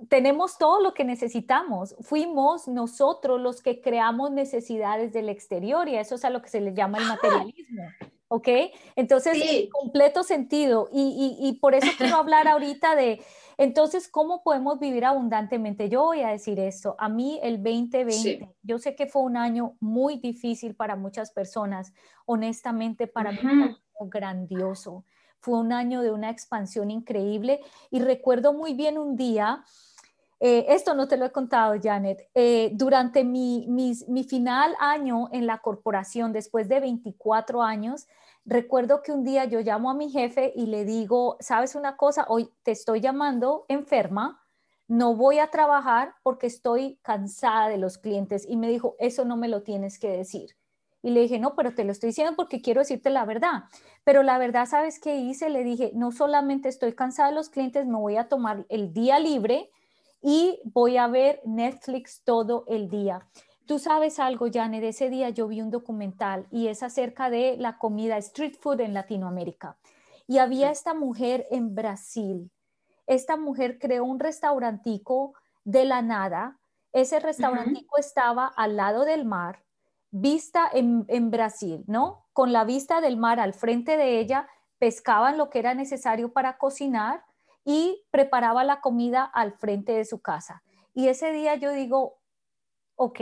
tenemos 0.09 0.59
todo 0.59 0.81
lo 0.81 0.95
que 0.95 1.05
necesitamos. 1.05 1.97
Fuimos 2.01 2.69
nosotros 2.69 3.41
los 3.41 3.63
que 3.63 3.81
creamos 3.81 4.31
necesidades 4.31 5.13
del 5.13 5.29
exterior 5.29 5.89
y 5.89 5.97
eso 5.97 6.15
es 6.15 6.25
a 6.25 6.31
lo 6.31 6.43
que 6.43 6.49
se 6.49 6.61
le 6.61 6.75
llama 6.75 6.99
el 6.99 7.07
materialismo. 7.07 7.83
¿ok? 8.29 8.49
Entonces, 8.97 9.69
completo 9.71 10.23
sentido. 10.23 10.89
Y, 10.93 11.37
y, 11.41 11.53
por 11.61 11.75
eso 11.75 11.87
quiero 11.99 12.17
hablar 12.17 12.49
ahorita 12.49 12.97
de, 12.97 13.23
entonces, 13.57 14.09
¿cómo 14.09 14.43
podemos 14.43 14.79
vivir 14.81 15.05
abundantemente? 15.05 15.89
Yo 15.89 16.03
voy 16.03 16.23
a 16.23 16.29
decir 16.31 16.59
esto, 16.59 16.97
a 16.99 17.09
mí 17.09 17.39
el 17.43 17.63
2020, 17.63 18.49
yo 18.63 18.79
sé 18.79 18.97
que 18.97 19.07
fue 19.07 19.23
un 19.23 19.37
año 19.37 19.77
muy 19.81 20.17
difícil 20.17 20.75
para 20.75 20.97
muchas 20.97 21.31
personas, 21.31 21.93
honestamente 22.27 23.07
para 23.07 23.33
mí 23.33 23.39
fue 23.39 24.09
grandioso. 24.09 25.05
Fue 25.45 25.59
un 25.59 25.75
año 25.75 26.01
de 26.01 26.11
una 26.11 26.31
expansión 26.31 26.91
increíble 26.91 27.61
y 27.91 28.01
recuerdo 28.01 28.55
muy 28.55 28.73
bien 28.73 28.97
un 28.97 29.15
día, 29.15 29.63
eh, 30.41 30.65
esto 30.71 30.95
no 30.95 31.07
te 31.07 31.19
lo 31.19 31.27
he 31.27 31.33
contado, 31.33 31.75
Janet. 31.79 32.31
Eh, 32.35 32.71
durante 32.73 33.25
mi, 33.25 33.67
mi, 33.69 34.25
final 34.25 34.75
año 34.81 35.29
en 35.33 35.47
la 35.47 35.59
corporación, 35.59 36.33
después 36.33 36.67
de 36.71 36.81
24 36.81 37.63
años, 37.63 38.07
recuerdo 38.47 39.03
que 39.03 39.13
un 39.13 39.23
día 39.23 39.45
yo 39.45 39.61
llamo 39.61 39.91
a 39.91 39.95
mi 39.95 40.09
jefe 40.09 40.51
y 40.57 40.65
le 40.65 40.87
digo, 40.87 41.37
¿sabes 41.41 41.75
una 41.75 41.99
cosa? 41.99 42.25
Hoy 42.29 42.49
te 42.63 42.71
estoy 42.71 43.03
llamando 43.03 43.67
enferma, 43.69 44.43
no 44.89 45.15
voy 45.15 45.41
a 45.41 45.51
trabajar 45.51 46.15
porque 46.23 46.47
estoy 46.47 46.99
cansada 47.03 47.69
de 47.69 47.77
los 47.77 47.99
clientes. 47.99 48.47
Y 48.49 48.57
me 48.57 48.71
dijo, 48.71 48.97
eso 48.99 49.27
no 49.27 49.37
me 49.37 49.49
lo 49.49 49.63
tienes 49.63 49.99
que 49.99 50.09
decir. 50.09 50.57
Y 51.05 51.11
le 51.11 51.21
dije, 51.21 51.39
no, 51.39 51.55
pero 51.55 51.75
te 51.75 51.85
lo 51.85 51.93
estoy 51.93 52.09
diciendo 52.09 52.33
porque 52.35 52.63
quiero 52.63 52.81
decirte 52.81 53.11
la 53.11 53.27
verdad. 53.27 53.65
Pero 54.05 54.23
la 54.23 54.39
verdad, 54.39 54.65
¿sabes 54.65 54.99
qué 54.99 55.17
hice? 55.17 55.51
Le 55.51 55.63
dije, 55.63 55.91
no 55.93 56.13
solamente 56.13 56.71
estoy 56.71 56.95
cansada 56.95 57.29
de 57.29 57.35
los 57.35 57.51
clientes, 57.51 57.85
me 57.85 57.99
voy 57.99 58.17
a 58.17 58.31
tomar 58.31 58.65
el 58.71 58.95
día 58.95 59.19
libre 59.19 59.71
y 60.23 60.59
voy 60.65 60.97
a 60.97 61.07
ver 61.07 61.43
Netflix 61.45 62.23
todo 62.25 62.65
el 62.69 62.89
día. 62.89 63.29
Tú 63.67 63.79
sabes 63.79 64.19
algo, 64.19 64.47
Jane, 64.51 64.81
de 64.81 64.89
ese 64.89 65.11
día 65.11 65.29
yo 65.29 65.47
vi 65.47 65.61
un 65.61 65.71
documental 65.71 66.47
y 66.51 66.69
es 66.69 66.83
acerca 66.83 67.29
de 67.29 67.59
la 67.59 67.77
comida 67.77 68.17
street 68.17 68.55
food 68.59 68.81
en 68.81 68.95
Latinoamérica. 68.95 69.77
Y 70.27 70.39
había 70.39 70.71
esta 70.71 70.95
mujer 70.95 71.47
en 71.51 71.75
Brasil. 71.75 72.51
Esta 73.07 73.37
mujer 73.37 73.79
creó 73.79 74.05
un 74.05 74.21
restaurantico 74.21 75.35
de 75.65 75.85
la 75.85 76.01
nada. 76.01 76.59
Ese 76.95 77.21
restaurantico 77.21 77.99
estaba 77.99 78.47
al 78.47 78.77
lado 78.77 79.05
del 79.05 79.27
mar, 79.27 79.64
vista 80.15 80.71
en, 80.73 81.05
en 81.09 81.31
Brasil, 81.33 81.83
¿no? 81.89 82.27
Con 82.33 82.53
la 82.53 82.65
vista 82.65 83.01
del 83.01 83.17
mar 83.17 83.41
al 83.41 83.53
frente 83.53 83.97
de 83.97 84.21
ella, 84.21 84.49
pescaban 84.79 85.37
lo 85.37 85.51
que 85.51 85.59
era 85.59 85.75
necesario 85.75 86.33
para 86.33 86.57
cocinar 86.57 87.25
y 87.65 88.05
preparaba 88.11 88.63
la 88.63 88.81
comida 88.81 89.25
al 89.25 89.53
frente 89.53 89.93
de 89.93 90.05
su 90.05 90.21
casa. 90.21 90.63
Y 90.95 91.09
ese 91.09 91.33
día 91.33 91.57
yo 91.57 91.73
digo, 91.73 92.21
ok, 92.95 93.21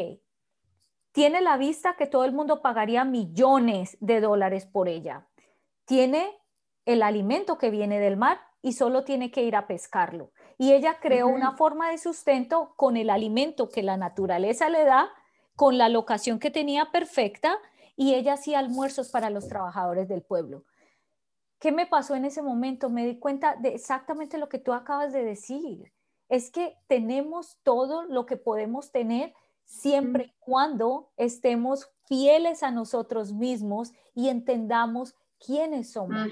tiene 1.12 1.40
la 1.40 1.56
vista 1.56 1.96
que 1.96 2.06
todo 2.06 2.24
el 2.24 2.32
mundo 2.32 2.60
pagaría 2.60 3.04
millones 3.04 3.96
de 4.00 4.20
dólares 4.20 4.66
por 4.66 4.88
ella. 4.88 5.26
Tiene 5.86 6.38
el 6.84 7.02
alimento 7.02 7.56
que 7.56 7.70
viene 7.70 8.00
del 8.00 8.18
mar 8.18 8.38
y 8.60 8.72
solo 8.74 9.04
tiene 9.04 9.30
que 9.30 9.42
ir 9.42 9.56
a 9.56 9.66
pescarlo. 9.66 10.32
Y 10.58 10.72
ella 10.72 10.98
creó 11.00 11.28
una 11.28 11.52
forma 11.52 11.90
de 11.90 11.98
sustento 11.98 12.74
con 12.76 12.96
el 12.96 13.08
alimento 13.08 13.70
que 13.70 13.82
la 13.82 13.96
naturaleza 13.96 14.68
le 14.68 14.84
da, 14.84 15.10
con 15.56 15.78
la 15.78 15.88
locación 15.88 16.38
que 16.38 16.50
tenía 16.50 16.90
perfecta 16.90 17.58
y 17.96 18.14
ella 18.14 18.34
hacía 18.34 18.58
almuerzos 18.58 19.10
para 19.10 19.30
los 19.30 19.48
trabajadores 19.48 20.08
del 20.08 20.22
pueblo. 20.22 20.64
¿Qué 21.58 21.70
me 21.70 21.86
pasó 21.86 22.14
en 22.14 22.24
ese 22.24 22.42
momento? 22.42 22.90
Me 22.90 23.06
di 23.06 23.18
cuenta 23.18 23.56
de 23.56 23.68
exactamente 23.74 24.38
lo 24.38 24.48
que 24.48 24.58
tú 24.58 24.72
acabas 24.72 25.12
de 25.12 25.24
decir. 25.24 25.92
Es 26.28 26.50
que 26.50 26.76
tenemos 26.88 27.58
todo 27.62 28.04
lo 28.04 28.26
que 28.26 28.36
podemos 28.36 28.90
tener 28.90 29.32
siempre 29.64 30.24
y 30.24 30.34
cuando 30.40 31.10
estemos 31.16 31.90
fieles 32.06 32.62
a 32.62 32.70
nosotros 32.70 33.32
mismos 33.32 33.92
y 34.14 34.28
entendamos 34.28 35.14
quiénes 35.38 35.92
somos. 35.92 36.28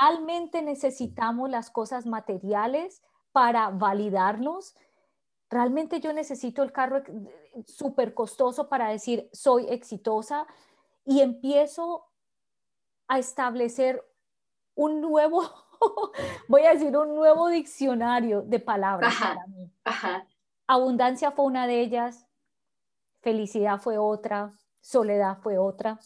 Realmente 0.00 0.62
necesitamos 0.62 1.50
las 1.50 1.70
cosas 1.70 2.06
materiales 2.06 3.02
para 3.32 3.70
validarnos. 3.70 4.74
Realmente 5.52 6.00
yo 6.00 6.14
necesito 6.14 6.62
el 6.62 6.72
carro 6.72 7.02
súper 7.66 8.14
costoso 8.14 8.70
para 8.70 8.88
decir 8.88 9.28
soy 9.34 9.66
exitosa 9.68 10.46
y 11.04 11.20
empiezo 11.20 12.06
a 13.06 13.18
establecer 13.18 14.02
un 14.74 15.02
nuevo, 15.02 15.42
voy 16.48 16.62
a 16.62 16.72
decir, 16.72 16.96
un 16.96 17.14
nuevo 17.14 17.48
diccionario 17.48 18.40
de 18.40 18.60
palabras 18.60 19.14
para 19.20 19.46
mí. 19.46 19.70
Abundancia 20.66 21.32
fue 21.32 21.44
una 21.44 21.66
de 21.66 21.82
ellas, 21.82 22.26
felicidad 23.20 23.78
fue 23.78 23.98
otra, 23.98 24.54
soledad 24.80 25.36
fue 25.42 25.58
otra. 25.58 25.98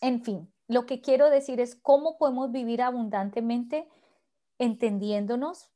En 0.00 0.22
fin, 0.22 0.54
lo 0.68 0.86
que 0.86 1.00
quiero 1.00 1.30
decir 1.30 1.60
es 1.60 1.74
cómo 1.74 2.16
podemos 2.16 2.52
vivir 2.52 2.80
abundantemente 2.80 3.88
entendiéndonos, 4.60 5.71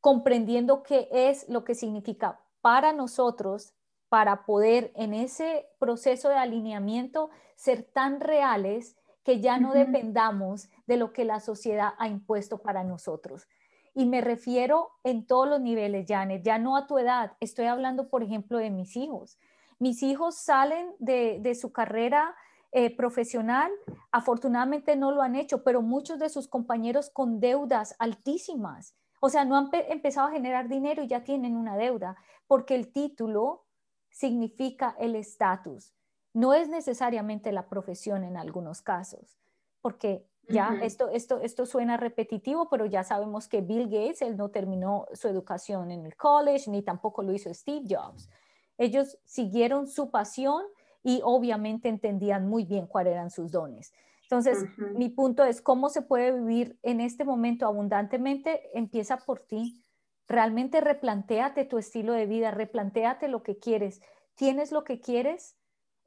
comprendiendo 0.00 0.82
qué 0.82 1.08
es 1.10 1.48
lo 1.48 1.64
que 1.64 1.74
significa 1.74 2.40
para 2.60 2.92
nosotros 2.92 3.74
para 4.08 4.44
poder 4.44 4.92
en 4.94 5.14
ese 5.14 5.68
proceso 5.78 6.28
de 6.28 6.36
alineamiento 6.36 7.30
ser 7.56 7.82
tan 7.82 8.20
reales 8.20 8.96
que 9.22 9.40
ya 9.40 9.58
no 9.58 9.74
dependamos 9.74 10.70
de 10.86 10.96
lo 10.96 11.12
que 11.12 11.24
la 11.24 11.40
sociedad 11.40 11.92
ha 11.98 12.08
impuesto 12.08 12.58
para 12.58 12.84
nosotros. 12.84 13.46
Y 13.94 14.06
me 14.06 14.20
refiero 14.20 14.92
en 15.04 15.26
todos 15.26 15.48
los 15.48 15.60
niveles, 15.60 16.06
Janet, 16.08 16.42
ya 16.42 16.58
no 16.58 16.76
a 16.76 16.86
tu 16.86 16.98
edad. 16.98 17.32
Estoy 17.40 17.66
hablando, 17.66 18.08
por 18.08 18.22
ejemplo, 18.22 18.58
de 18.58 18.70
mis 18.70 18.96
hijos. 18.96 19.38
Mis 19.78 20.02
hijos 20.02 20.36
salen 20.36 20.94
de, 20.98 21.54
su 21.54 21.72
carrera 21.72 22.34
eh, 22.72 22.94
profesional, 22.94 23.70
afortunadamente 24.10 24.96
no 24.96 25.12
lo 25.12 25.22
han 25.22 25.36
hecho, 25.36 25.62
pero 25.62 25.82
muchos 25.82 26.18
de 26.18 26.28
sus 26.30 26.48
compañeros 26.48 27.10
con 27.10 27.40
deudas 27.40 27.96
altísimas. 27.98 28.94
O 29.20 29.28
sea, 29.28 29.44
no 29.44 29.56
han 29.56 29.70
empezado 29.72 30.28
a 30.28 30.32
generar 30.32 30.68
dinero 30.68 31.02
y 31.02 31.08
ya 31.08 31.24
tienen 31.24 31.56
una 31.56 31.76
deuda, 31.76 32.16
porque 32.46 32.74
el 32.74 32.92
título 32.92 33.64
significa 34.10 34.96
el 34.98 35.14
estatus. 35.14 35.94
No 36.32 36.54
es 36.54 36.68
necesariamente 36.68 37.52
la 37.52 37.68
profesión 37.68 38.24
en 38.24 38.36
algunos 38.36 38.82
casos, 38.82 39.38
porque 39.80 40.26
ya 40.48 40.78
esto, 40.82 41.10
esto, 41.10 41.40
esto 41.40 41.66
suena 41.66 41.98
repetitivo, 41.98 42.70
pero 42.70 42.86
ya 42.86 43.04
sabemos 43.04 43.48
que 43.48 43.60
Bill 43.60 43.84
Gates, 43.84 44.22
él 44.22 44.36
no 44.36 44.48
terminó 44.48 45.06
su 45.12 45.28
educación 45.28 45.90
en 45.90 46.06
el 46.06 46.16
college, 46.16 46.70
ni 46.70 46.82
tampoco 46.82 47.22
lo 47.22 47.34
hizo 47.34 47.52
Steve 47.52 47.84
Jobs. 47.88 48.30
Ellos 48.78 49.18
siguieron 49.24 49.86
su 49.88 50.10
pasión 50.10 50.64
y 51.02 51.20
obviamente 51.22 51.88
entendían 51.88 52.48
muy 52.48 52.64
bien 52.64 52.86
cuáles 52.86 53.12
eran 53.12 53.30
sus 53.30 53.50
dones. 53.50 53.92
Entonces, 54.30 54.66
mi 54.94 55.08
punto 55.08 55.42
es, 55.44 55.62
¿cómo 55.62 55.88
se 55.88 56.02
puede 56.02 56.32
vivir 56.32 56.78
en 56.82 57.00
este 57.00 57.24
momento 57.24 57.66
abundantemente? 57.66 58.70
Empieza 58.74 59.16
por 59.18 59.40
ti. 59.40 59.82
Realmente 60.26 60.82
replantéate 60.82 61.64
tu 61.64 61.78
estilo 61.78 62.12
de 62.12 62.26
vida, 62.26 62.50
replantéate 62.50 63.28
lo 63.28 63.42
que 63.42 63.58
quieres. 63.58 64.02
¿Tienes 64.34 64.70
lo 64.70 64.84
que 64.84 65.00
quieres? 65.00 65.58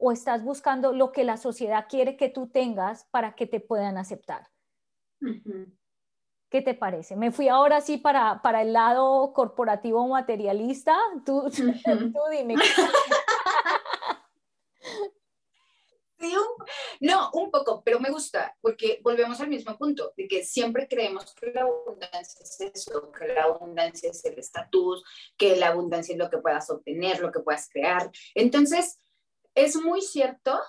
o 0.01 0.11
estás 0.11 0.43
buscando 0.43 0.93
lo 0.93 1.11
que 1.11 1.23
la 1.23 1.37
sociedad 1.37 1.85
quiere 1.87 2.17
que 2.17 2.27
tú 2.27 2.47
tengas 2.47 3.05
para 3.11 3.35
que 3.35 3.45
te 3.45 3.59
puedan 3.59 3.97
aceptar? 3.97 4.49
¿Qué 6.49 6.61
te 6.61 6.73
parece? 6.73 7.15
Me 7.15 7.31
fui 7.31 7.47
ahora 7.47 7.79
sí 7.81 7.97
para, 7.97 8.41
para 8.41 8.63
el 8.63 8.73
lado 8.73 9.31
corporativo 9.31 10.05
materialista. 10.07 10.97
Tú, 11.23 11.43
tú 11.53 12.19
dime. 12.31 12.55
No, 17.01 17.31
un 17.33 17.49
poco, 17.49 17.81
pero 17.83 17.99
me 17.99 18.11
gusta, 18.11 18.55
porque 18.61 18.99
volvemos 19.01 19.41
al 19.41 19.49
mismo 19.49 19.75
punto, 19.75 20.13
de 20.15 20.27
que 20.27 20.43
siempre 20.43 20.87
creemos 20.87 21.33
que 21.33 21.51
la 21.51 21.61
abundancia 21.61 22.41
es 22.43 22.61
eso, 22.61 23.11
que 23.11 23.27
la 23.27 23.45
abundancia 23.45 24.11
es 24.11 24.23
el 24.23 24.37
estatus, 24.37 25.03
que 25.35 25.55
la 25.55 25.69
abundancia 25.69 26.13
es 26.13 26.19
lo 26.19 26.29
que 26.29 26.37
puedas 26.37 26.69
obtener, 26.69 27.19
lo 27.19 27.31
que 27.31 27.39
puedas 27.39 27.67
crear. 27.69 28.11
Entonces, 28.35 28.99
es 29.55 29.75
muy 29.77 30.01
cierto 30.01 30.59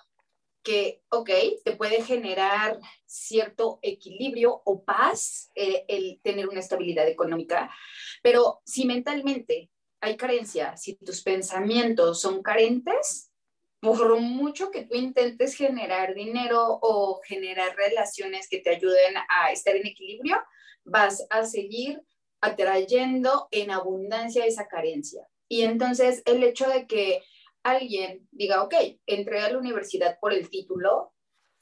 que, 0.62 1.02
ok, 1.10 1.28
te 1.66 1.76
puede 1.76 2.02
generar 2.02 2.80
cierto 3.04 3.78
equilibrio 3.82 4.62
o 4.64 4.84
paz 4.84 5.50
eh, 5.54 5.84
el 5.86 6.18
tener 6.22 6.48
una 6.48 6.60
estabilidad 6.60 7.06
económica, 7.08 7.70
pero 8.22 8.62
si 8.64 8.86
mentalmente 8.86 9.70
hay 10.00 10.16
carencia, 10.16 10.78
si 10.78 10.96
tus 10.96 11.22
pensamientos 11.22 12.22
son 12.22 12.42
carentes, 12.42 13.31
por 13.82 14.20
mucho 14.20 14.70
que 14.70 14.84
tú 14.84 14.94
intentes 14.94 15.56
generar 15.56 16.14
dinero 16.14 16.78
o 16.80 17.20
generar 17.26 17.74
relaciones 17.74 18.48
que 18.48 18.60
te 18.60 18.70
ayuden 18.70 19.16
a 19.28 19.50
estar 19.50 19.74
en 19.74 19.84
equilibrio, 19.84 20.40
vas 20.84 21.26
a 21.30 21.44
seguir 21.44 22.00
atrayendo 22.40 23.48
en 23.50 23.72
abundancia 23.72 24.46
esa 24.46 24.68
carencia. 24.68 25.26
Y 25.48 25.62
entonces 25.62 26.22
el 26.26 26.44
hecho 26.44 26.68
de 26.68 26.86
que 26.86 27.24
alguien 27.64 28.28
diga, 28.30 28.62
ok, 28.62 28.74
entré 29.06 29.40
a 29.40 29.50
la 29.50 29.58
universidad 29.58 30.16
por 30.20 30.32
el 30.32 30.48
título, 30.48 31.12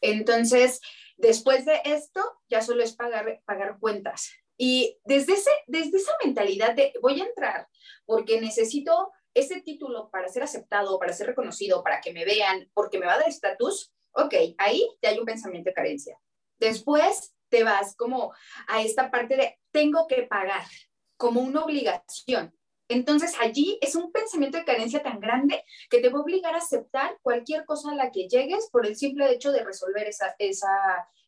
entonces 0.02 0.82
después 1.16 1.64
de 1.64 1.80
esto 1.86 2.22
ya 2.50 2.60
solo 2.60 2.82
es 2.82 2.94
pagar, 2.94 3.40
pagar 3.46 3.78
cuentas. 3.80 4.30
Y 4.58 4.98
desde, 5.06 5.32
ese, 5.32 5.50
desde 5.68 5.96
esa 5.96 6.12
mentalidad 6.22 6.74
de 6.74 6.92
voy 7.00 7.18
a 7.22 7.24
entrar 7.24 7.66
porque 8.04 8.42
necesito 8.42 9.10
ese 9.34 9.60
título 9.62 10.10
para 10.10 10.28
ser 10.28 10.42
aceptado, 10.42 10.98
para 10.98 11.12
ser 11.12 11.28
reconocido, 11.28 11.82
para 11.82 12.00
que 12.00 12.12
me 12.12 12.24
vean, 12.24 12.70
porque 12.74 12.98
me 12.98 13.06
va 13.06 13.14
a 13.14 13.18
dar 13.18 13.28
estatus, 13.28 13.92
ok, 14.12 14.34
ahí 14.58 14.88
ya 15.02 15.10
hay 15.10 15.18
un 15.18 15.24
pensamiento 15.24 15.70
de 15.70 15.74
carencia. 15.74 16.18
Después 16.58 17.34
te 17.48 17.64
vas 17.64 17.96
como 17.96 18.32
a 18.68 18.82
esta 18.82 19.10
parte 19.10 19.36
de 19.36 19.58
tengo 19.72 20.06
que 20.06 20.22
pagar, 20.22 20.64
como 21.16 21.40
una 21.40 21.64
obligación. 21.64 22.54
Entonces 22.88 23.34
allí 23.40 23.78
es 23.80 23.94
un 23.94 24.10
pensamiento 24.10 24.58
de 24.58 24.64
carencia 24.64 25.02
tan 25.02 25.20
grande 25.20 25.62
que 25.88 26.00
te 26.00 26.08
va 26.08 26.18
a 26.18 26.22
obligar 26.22 26.54
a 26.54 26.58
aceptar 26.58 27.18
cualquier 27.22 27.64
cosa 27.64 27.92
a 27.92 27.94
la 27.94 28.10
que 28.10 28.26
llegues 28.26 28.68
por 28.72 28.84
el 28.84 28.96
simple 28.96 29.30
hecho 29.30 29.52
de 29.52 29.64
resolver 29.64 30.08
esa, 30.08 30.34
esa, 30.38 30.68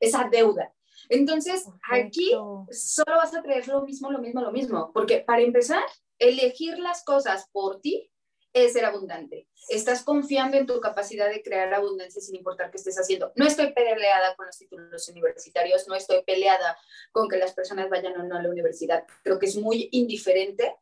esa 0.00 0.28
deuda. 0.28 0.74
Entonces 1.08 1.66
aquí 1.88 2.32
solo 2.70 3.16
vas 3.16 3.34
a 3.34 3.42
traer 3.42 3.68
lo 3.68 3.82
mismo, 3.82 4.10
lo 4.10 4.18
mismo, 4.18 4.40
lo 4.40 4.50
mismo, 4.50 4.90
porque 4.92 5.20
para 5.20 5.42
empezar 5.42 5.84
elegir 6.22 6.78
las 6.78 7.04
cosas 7.04 7.48
por 7.52 7.80
ti 7.80 8.08
es 8.52 8.74
ser 8.74 8.84
abundante. 8.84 9.48
Estás 9.68 10.02
confiando 10.02 10.56
en 10.56 10.66
tu 10.66 10.78
capacidad 10.80 11.30
de 11.30 11.42
crear 11.42 11.72
abundancia 11.72 12.20
sin 12.20 12.36
importar 12.36 12.70
qué 12.70 12.76
estés 12.76 12.98
haciendo. 12.98 13.32
No 13.36 13.46
estoy 13.46 13.72
peleada 13.72 14.34
con 14.36 14.46
los 14.46 14.58
títulos 14.58 15.08
universitarios, 15.08 15.88
no 15.88 15.94
estoy 15.94 16.22
peleada 16.24 16.76
con 17.12 17.28
que 17.28 17.38
las 17.38 17.54
personas 17.54 17.88
vayan 17.88 18.20
o 18.20 18.24
no 18.24 18.36
a 18.36 18.42
la 18.42 18.50
universidad. 18.50 19.04
Creo 19.22 19.38
que 19.38 19.46
es 19.46 19.56
muy 19.56 19.88
indiferente. 19.92 20.76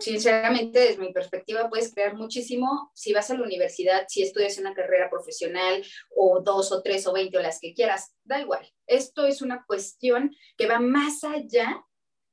Sinceramente, 0.00 0.80
desde 0.80 1.00
mi 1.00 1.12
perspectiva, 1.12 1.68
puedes 1.68 1.94
crear 1.94 2.14
muchísimo 2.14 2.90
si 2.94 3.12
vas 3.12 3.30
a 3.30 3.34
la 3.34 3.44
universidad, 3.44 4.06
si 4.08 4.22
estudias 4.22 4.58
una 4.58 4.74
carrera 4.74 5.08
profesional 5.08 5.84
o 6.16 6.40
dos 6.40 6.72
o 6.72 6.82
tres 6.82 7.06
o 7.06 7.12
veinte 7.12 7.38
o 7.38 7.42
las 7.42 7.60
que 7.60 7.74
quieras, 7.74 8.16
da 8.24 8.40
igual. 8.40 8.68
Esto 8.88 9.26
es 9.26 9.40
una 9.40 9.64
cuestión 9.64 10.34
que 10.56 10.66
va 10.66 10.80
más 10.80 11.22
allá 11.22 11.84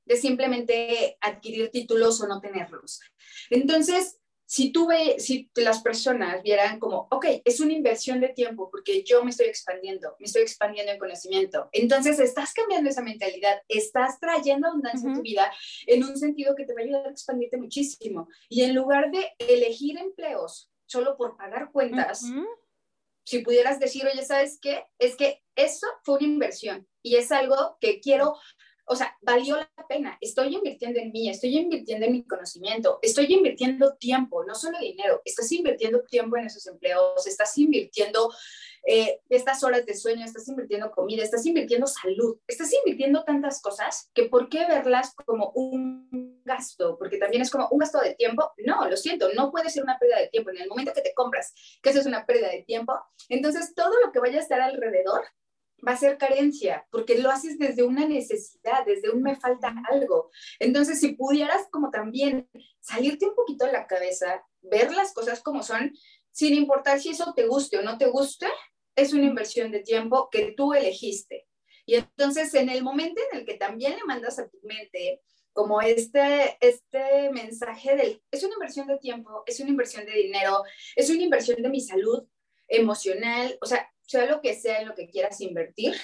de 0.05 0.17
simplemente 0.17 1.17
adquirir 1.21 1.69
títulos 1.71 2.21
o 2.21 2.27
no 2.27 2.39
tenerlos. 2.39 3.01
Entonces, 3.50 4.19
si 4.47 4.71
tú 4.71 4.89
si 5.17 5.50
las 5.55 5.81
personas 5.81 6.43
vieran 6.43 6.79
como, 6.79 7.07
ok, 7.09 7.25
es 7.43 7.59
una 7.59 7.74
inversión 7.74 8.21
de 8.21 8.29
tiempo 8.29 8.69
porque 8.69 9.03
yo 9.03 9.24
me 9.24 9.31
estoy 9.31 9.47
expandiendo, 9.47 10.15
me 10.19 10.27
estoy 10.27 10.43
expandiendo 10.43 10.91
en 10.91 11.00
conocimiento, 11.00 11.67
entonces 11.71 12.19
estás 12.19 12.53
cambiando 12.53 12.89
esa 12.89 13.01
mentalidad, 13.01 13.59
estás 13.67 14.19
trayendo 14.19 14.67
abundancia 14.67 15.09
a 15.09 15.15
tu 15.15 15.21
vida 15.21 15.51
en 15.88 16.03
un 16.03 16.15
sentido 16.15 16.55
que 16.55 16.65
te 16.65 16.74
va 16.74 16.81
a 16.81 16.83
ayudar 16.83 17.07
a 17.07 17.12
expandirte 17.12 17.57
muchísimo. 17.57 18.29
Y 18.47 18.62
en 18.62 18.75
lugar 18.75 19.12
de 19.12 19.31
elegir 19.39 19.97
empleos 19.97 20.69
solo 20.85 21.17
por 21.17 21.35
pagar 21.35 21.71
cuentas, 21.71 22.22
si 23.25 23.39
pudieras 23.39 23.79
decir, 23.79 24.05
oye, 24.05 24.24
¿sabes 24.24 24.59
qué? 24.61 24.85
Es 25.00 25.15
que 25.15 25.44
eso 25.55 25.87
fue 26.03 26.20
una 26.20 26.27
inversión 26.27 26.87
y 27.01 27.15
es 27.15 27.31
algo 27.31 27.77
que 27.81 28.00
quiero 28.00 28.35
o 28.85 28.95
sea, 28.95 29.15
valió 29.21 29.57
la 29.57 29.87
pena. 29.87 30.17
Estoy 30.21 30.55
invirtiendo 30.55 31.00
en 31.00 31.11
mí, 31.11 31.29
estoy 31.29 31.57
invirtiendo 31.57 32.05
en 32.05 32.11
mi 32.11 32.24
conocimiento, 32.24 33.00
estoy 33.01 33.33
invirtiendo 33.33 33.95
tiempo, 33.95 34.43
no 34.45 34.55
solo 34.55 34.77
dinero, 34.79 35.21
estás 35.25 35.51
invirtiendo 35.51 36.03
tiempo 36.03 36.37
en 36.37 36.45
esos 36.45 36.65
empleos, 36.67 37.25
estás 37.25 37.57
invirtiendo 37.57 38.31
eh, 38.87 39.19
estas 39.29 39.63
horas 39.63 39.85
de 39.85 39.95
sueño, 39.95 40.24
estás 40.24 40.48
invirtiendo 40.48 40.91
comida, 40.91 41.24
estás 41.24 41.45
invirtiendo 41.45 41.87
salud, 41.87 42.37
estás 42.48 42.71
invirtiendo 42.74 43.24
tantas 43.24 43.61
cosas 43.61 44.11
que 44.13 44.25
por 44.25 44.48
qué 44.50 44.65
verlas 44.67 45.13
como 45.25 45.51
un 45.55 46.41
gasto, 46.45 46.95
porque 46.98 47.17
también 47.17 47.41
es 47.41 47.50
como 47.50 47.67
un 47.69 47.79
gasto 47.79 48.00
de 48.00 48.13
tiempo. 48.13 48.51
No, 48.65 48.87
lo 48.87 48.95
siento, 48.95 49.29
no 49.33 49.51
puede 49.51 49.69
ser 49.69 49.83
una 49.83 49.98
pérdida 49.98 50.19
de 50.19 50.27
tiempo. 50.27 50.51
En 50.51 50.57
el 50.57 50.69
momento 50.69 50.93
que 50.93 51.01
te 51.01 51.13
compras, 51.15 51.53
que 51.81 51.89
eso 51.89 52.00
es 52.00 52.05
una 52.05 52.25
pérdida 52.25 52.50
de 52.50 52.63
tiempo, 52.63 52.93
entonces 53.29 53.74
todo 53.74 53.93
lo 54.05 54.11
que 54.11 54.19
vaya 54.19 54.37
a 54.37 54.43
estar 54.43 54.61
alrededor 54.61 55.24
va 55.85 55.94
a 55.94 55.98
ser 55.98 56.18
carencia, 56.18 56.88
porque 56.92 57.18
lo 57.18 57.29
haces 57.29 57.59
desde 57.59 57.83
una 57.83 58.07
necesidad, 58.07 58.85
desde 58.85 59.09
un 59.09 59.22
me 59.22 59.35
falta 59.35 59.74
algo. 59.90 60.29
Entonces, 60.59 61.00
si 61.00 61.14
pudieras 61.14 61.68
como 61.72 61.90
también 61.92 62.50
salirte 62.79 63.27
un 63.27 63.35
poquito 63.35 63.66
de 63.66 63.74
la 63.74 63.88
cabeza, 63.88 64.46
ver 64.61 64.92
las 64.94 65.14
cosas 65.14 65.42
como 65.42 65.64
son, 65.64 65.94
sin 66.31 66.53
importar 66.53 67.00
si 67.00 67.09
eso 67.09 67.33
te 67.35 67.48
guste 67.48 67.77
o 67.77 67.81
no 67.81 67.98
te 67.98 68.07
guste, 68.07 68.48
es 68.96 69.14
una 69.14 69.25
inversión 69.25 69.72
de 69.72 69.81
tiempo 69.81 70.29
que 70.31 70.53
tú 70.55 70.74
elegiste. 70.74 71.48
Y 71.85 71.96
entonces, 71.96 72.53
en 72.55 72.70
el 72.70 72.83
momento 72.83 73.22
en 73.31 73.40
el 73.40 73.46
que 73.46 73.55
también 73.55 73.96
le 73.96 74.03
mandas 74.05 74.40
a 74.40 74.48
tu 74.50 74.57
mente 74.64 75.22
como 75.53 75.81
este, 75.81 76.57
este 76.59 77.29
mensaje 77.31 77.96
del, 77.96 78.22
es 78.29 78.44
una 78.44 78.55
inversión 78.55 78.88
de 78.88 78.98
tiempo, 78.98 79.44
es 79.46 79.59
una 79.61 79.70
inversión 79.70 80.05
de 80.05 80.11
dinero, 80.11 80.64
es 80.96 81.09
una 81.09 81.24
inversión 81.24 81.61
de 81.61 81.70
mi 81.70 81.79
salud 81.79 82.27
emocional, 82.68 83.57
o 83.61 83.66
sea, 83.66 83.90
sea 84.05 84.25
lo 84.25 84.41
que 84.41 84.53
sea 84.53 84.79
en 84.79 84.87
lo 84.87 84.96
que 84.96 85.09
quieras 85.09 85.41
invertir, 85.41 85.96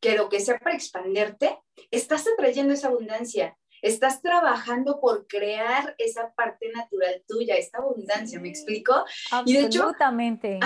que 0.00 0.16
lo 0.16 0.28
que 0.28 0.40
sea 0.40 0.58
para 0.58 0.74
expandirte, 0.74 1.58
estás 1.90 2.26
atrayendo 2.26 2.74
esa 2.74 2.88
abundancia, 2.88 3.56
estás 3.82 4.22
trabajando 4.22 5.00
por 5.00 5.26
crear 5.26 5.94
esa 5.98 6.32
parte 6.34 6.70
natural 6.72 7.22
tuya, 7.26 7.56
esta 7.56 7.78
abundancia, 7.78 8.40
¿me 8.40 8.48
explico? 8.48 9.04
Absolutamente. 9.30 10.60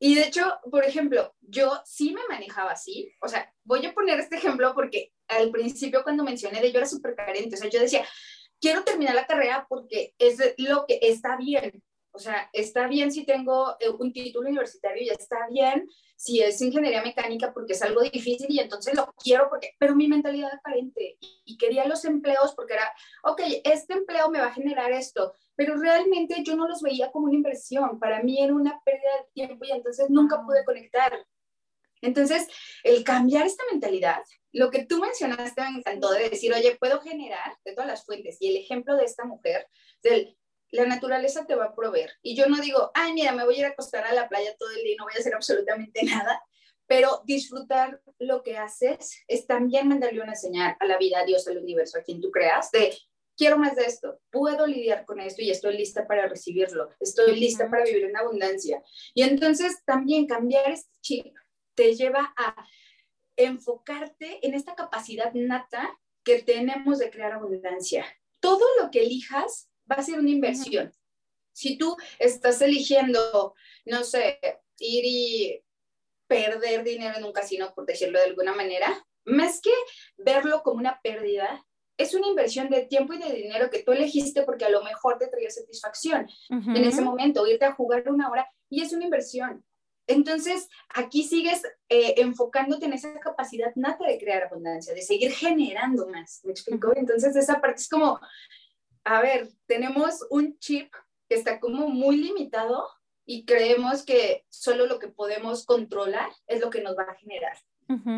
Y 0.00 0.14
de 0.14 0.22
hecho, 0.22 0.58
por 0.70 0.84
ejemplo, 0.84 1.34
yo 1.40 1.80
sí 1.84 2.12
me 2.12 2.22
manejaba 2.28 2.72
así, 2.72 3.12
o 3.20 3.28
sea, 3.28 3.52
voy 3.64 3.84
a 3.86 3.94
poner 3.94 4.18
este 4.20 4.36
ejemplo 4.36 4.74
porque 4.74 5.12
al 5.28 5.50
principio 5.50 6.02
cuando 6.02 6.24
mencioné 6.24 6.60
de 6.60 6.72
yo 6.72 6.78
era 6.78 6.86
súper 6.86 7.14
carente, 7.14 7.56
o 7.56 7.58
sea, 7.58 7.68
yo 7.68 7.80
decía, 7.80 8.04
quiero 8.60 8.84
terminar 8.84 9.14
la 9.14 9.26
carrera 9.26 9.66
porque 9.68 10.14
es 10.18 10.38
lo 10.58 10.86
que 10.86 10.98
está 11.02 11.36
bien, 11.36 11.82
o 12.14 12.18
sea, 12.20 12.48
está 12.52 12.86
bien 12.86 13.10
si 13.10 13.26
tengo 13.26 13.76
eh, 13.80 13.88
un 13.88 14.12
título 14.12 14.48
universitario, 14.48 15.04
ya 15.04 15.14
está 15.14 15.48
bien 15.50 15.88
si 16.14 16.40
es 16.40 16.60
ingeniería 16.62 17.02
mecánica 17.02 17.52
porque 17.52 17.72
es 17.72 17.82
algo 17.82 18.02
difícil 18.02 18.46
y 18.48 18.60
entonces 18.60 18.94
lo 18.94 19.12
quiero 19.20 19.48
porque, 19.50 19.72
pero 19.80 19.96
mi 19.96 20.06
mentalidad 20.06 20.60
carente 20.62 21.18
y, 21.20 21.56
quería 21.58 21.86
los 21.86 22.04
empleos 22.04 22.54
porque 22.54 22.74
era, 22.74 22.92
ok, 23.24 23.40
este 23.64 23.94
empleo 23.94 24.30
me 24.30 24.38
va 24.38 24.46
a 24.46 24.54
generar 24.54 24.92
esto, 24.92 25.34
pero 25.56 25.76
realmente 25.76 26.42
yo 26.44 26.54
no 26.54 26.68
los 26.68 26.82
veía 26.82 27.10
como 27.10 27.26
una 27.26 27.34
inversión, 27.34 27.98
para 27.98 28.22
mí 28.22 28.40
era 28.40 28.54
una 28.54 28.80
pérdida 28.84 29.10
de 29.18 29.32
tiempo 29.32 29.64
y 29.64 29.72
entonces 29.72 30.08
nunca 30.08 30.40
pude 30.44 30.64
conectar. 30.64 31.12
Entonces, 32.00 32.46
el 32.82 33.02
cambiar 33.02 33.46
esta 33.46 33.64
mentalidad, 33.72 34.22
lo 34.52 34.70
que 34.70 34.84
tú 34.84 35.00
mencionaste 35.00 35.62
me 35.62 35.78
encantó 35.78 36.10
de 36.12 36.28
decir, 36.28 36.52
oye, 36.52 36.76
puedo 36.78 37.00
generar 37.00 37.56
de 37.64 37.72
todas 37.72 37.88
las 37.88 38.04
fuentes 38.04 38.36
y 38.40 38.50
el 38.50 38.56
ejemplo 38.56 38.94
de 38.96 39.04
esta 39.04 39.24
mujer, 39.24 39.66
del 40.02 40.36
la 40.70 40.86
naturaleza 40.86 41.46
te 41.46 41.54
va 41.54 41.66
a 41.66 41.74
proveer. 41.74 42.12
Y 42.22 42.34
yo 42.36 42.46
no 42.46 42.60
digo, 42.60 42.90
ay, 42.94 43.12
mira, 43.12 43.32
me 43.32 43.44
voy 43.44 43.56
a 43.56 43.58
ir 43.58 43.64
a 43.66 43.68
acostar 43.70 44.04
a 44.04 44.12
la 44.12 44.28
playa 44.28 44.56
todo 44.58 44.70
el 44.70 44.82
día 44.82 44.94
y 44.94 44.96
no 44.96 45.04
voy 45.04 45.14
a 45.16 45.20
hacer 45.20 45.34
absolutamente 45.34 46.02
nada, 46.04 46.42
pero 46.86 47.22
disfrutar 47.24 48.00
lo 48.18 48.42
que 48.42 48.56
haces 48.56 49.22
es 49.26 49.46
también 49.46 49.88
mandarle 49.88 50.22
una 50.22 50.34
señal 50.34 50.76
a 50.80 50.86
la 50.86 50.98
vida, 50.98 51.20
a 51.20 51.24
Dios, 51.24 51.46
al 51.48 51.58
universo, 51.58 51.98
a 51.98 52.02
quien 52.02 52.20
tú 52.20 52.30
creas, 52.30 52.70
de 52.70 52.94
quiero 53.36 53.58
más 53.58 53.76
de 53.76 53.84
esto, 53.84 54.20
puedo 54.30 54.66
lidiar 54.66 55.04
con 55.04 55.20
esto 55.20 55.42
y 55.42 55.50
estoy 55.50 55.76
lista 55.76 56.06
para 56.06 56.28
recibirlo, 56.28 56.90
estoy 57.00 57.38
lista 57.38 57.68
para 57.70 57.84
vivir 57.84 58.04
en 58.04 58.16
abundancia. 58.16 58.82
Y 59.14 59.22
entonces 59.22 59.82
también 59.84 60.26
cambiar 60.26 60.70
este 60.70 60.90
chip 61.00 61.34
te 61.74 61.94
lleva 61.94 62.32
a 62.36 62.54
enfocarte 63.36 64.46
en 64.46 64.54
esta 64.54 64.74
capacidad 64.74 65.32
nata 65.34 65.98
que 66.22 66.42
tenemos 66.42 66.98
de 66.98 67.10
crear 67.10 67.32
abundancia. 67.32 68.06
Todo 68.40 68.64
lo 68.80 68.90
que 68.90 69.02
elijas 69.02 69.68
va 69.90 69.96
a 69.96 70.02
ser 70.02 70.18
una 70.18 70.30
inversión. 70.30 70.92
Si 71.52 71.78
tú 71.78 71.96
estás 72.18 72.60
eligiendo, 72.62 73.54
no 73.84 74.04
sé, 74.04 74.40
ir 74.78 75.04
y 75.04 75.64
perder 76.26 76.82
dinero 76.82 77.16
en 77.16 77.24
un 77.24 77.32
casino, 77.32 77.72
por 77.74 77.86
decirlo 77.86 78.18
de 78.18 78.26
alguna 78.26 78.54
manera, 78.54 79.06
más 79.24 79.60
que 79.60 79.70
verlo 80.16 80.62
como 80.62 80.78
una 80.78 81.00
pérdida, 81.02 81.64
es 81.96 82.14
una 82.14 82.26
inversión 82.26 82.70
de 82.70 82.86
tiempo 82.86 83.12
y 83.12 83.18
de 83.18 83.32
dinero 83.32 83.70
que 83.70 83.82
tú 83.82 83.92
elegiste 83.92 84.42
porque 84.42 84.64
a 84.64 84.70
lo 84.70 84.82
mejor 84.82 85.18
te 85.18 85.28
traía 85.28 85.50
satisfacción 85.50 86.28
en 86.50 86.84
ese 86.84 87.02
momento, 87.02 87.46
irte 87.46 87.64
a 87.64 87.72
jugar 87.72 88.10
una 88.10 88.28
hora 88.30 88.48
y 88.68 88.82
es 88.82 88.92
una 88.92 89.04
inversión. 89.04 89.64
Entonces, 90.06 90.68
aquí 90.94 91.22
sigues 91.22 91.62
eh, 91.88 92.14
enfocándote 92.18 92.86
en 92.86 92.92
esa 92.92 93.18
capacidad 93.20 93.72
nata 93.74 94.06
de 94.06 94.18
crear 94.18 94.42
abundancia, 94.42 94.92
de 94.92 95.00
seguir 95.00 95.32
generando 95.32 96.06
más. 96.08 96.40
¿Me 96.44 96.50
explico? 96.50 96.92
Entonces, 96.94 97.34
esa 97.36 97.60
parte 97.60 97.80
es 97.80 97.88
como, 97.88 98.20
a 99.04 99.22
ver, 99.22 99.48
tenemos 99.66 100.26
un 100.30 100.58
chip 100.58 100.92
que 101.28 101.36
está 101.36 101.60
como 101.60 101.88
muy 101.88 102.16
limitado 102.16 102.88
y 103.26 103.44
creemos 103.44 104.04
que 104.04 104.44
solo 104.48 104.86
lo 104.86 104.98
que 104.98 105.08
podemos 105.08 105.64
controlar 105.64 106.30
es 106.46 106.60
lo 106.60 106.70
que 106.70 106.82
nos 106.82 106.96
va 106.96 107.04
a 107.04 107.14
generar. 107.14 107.56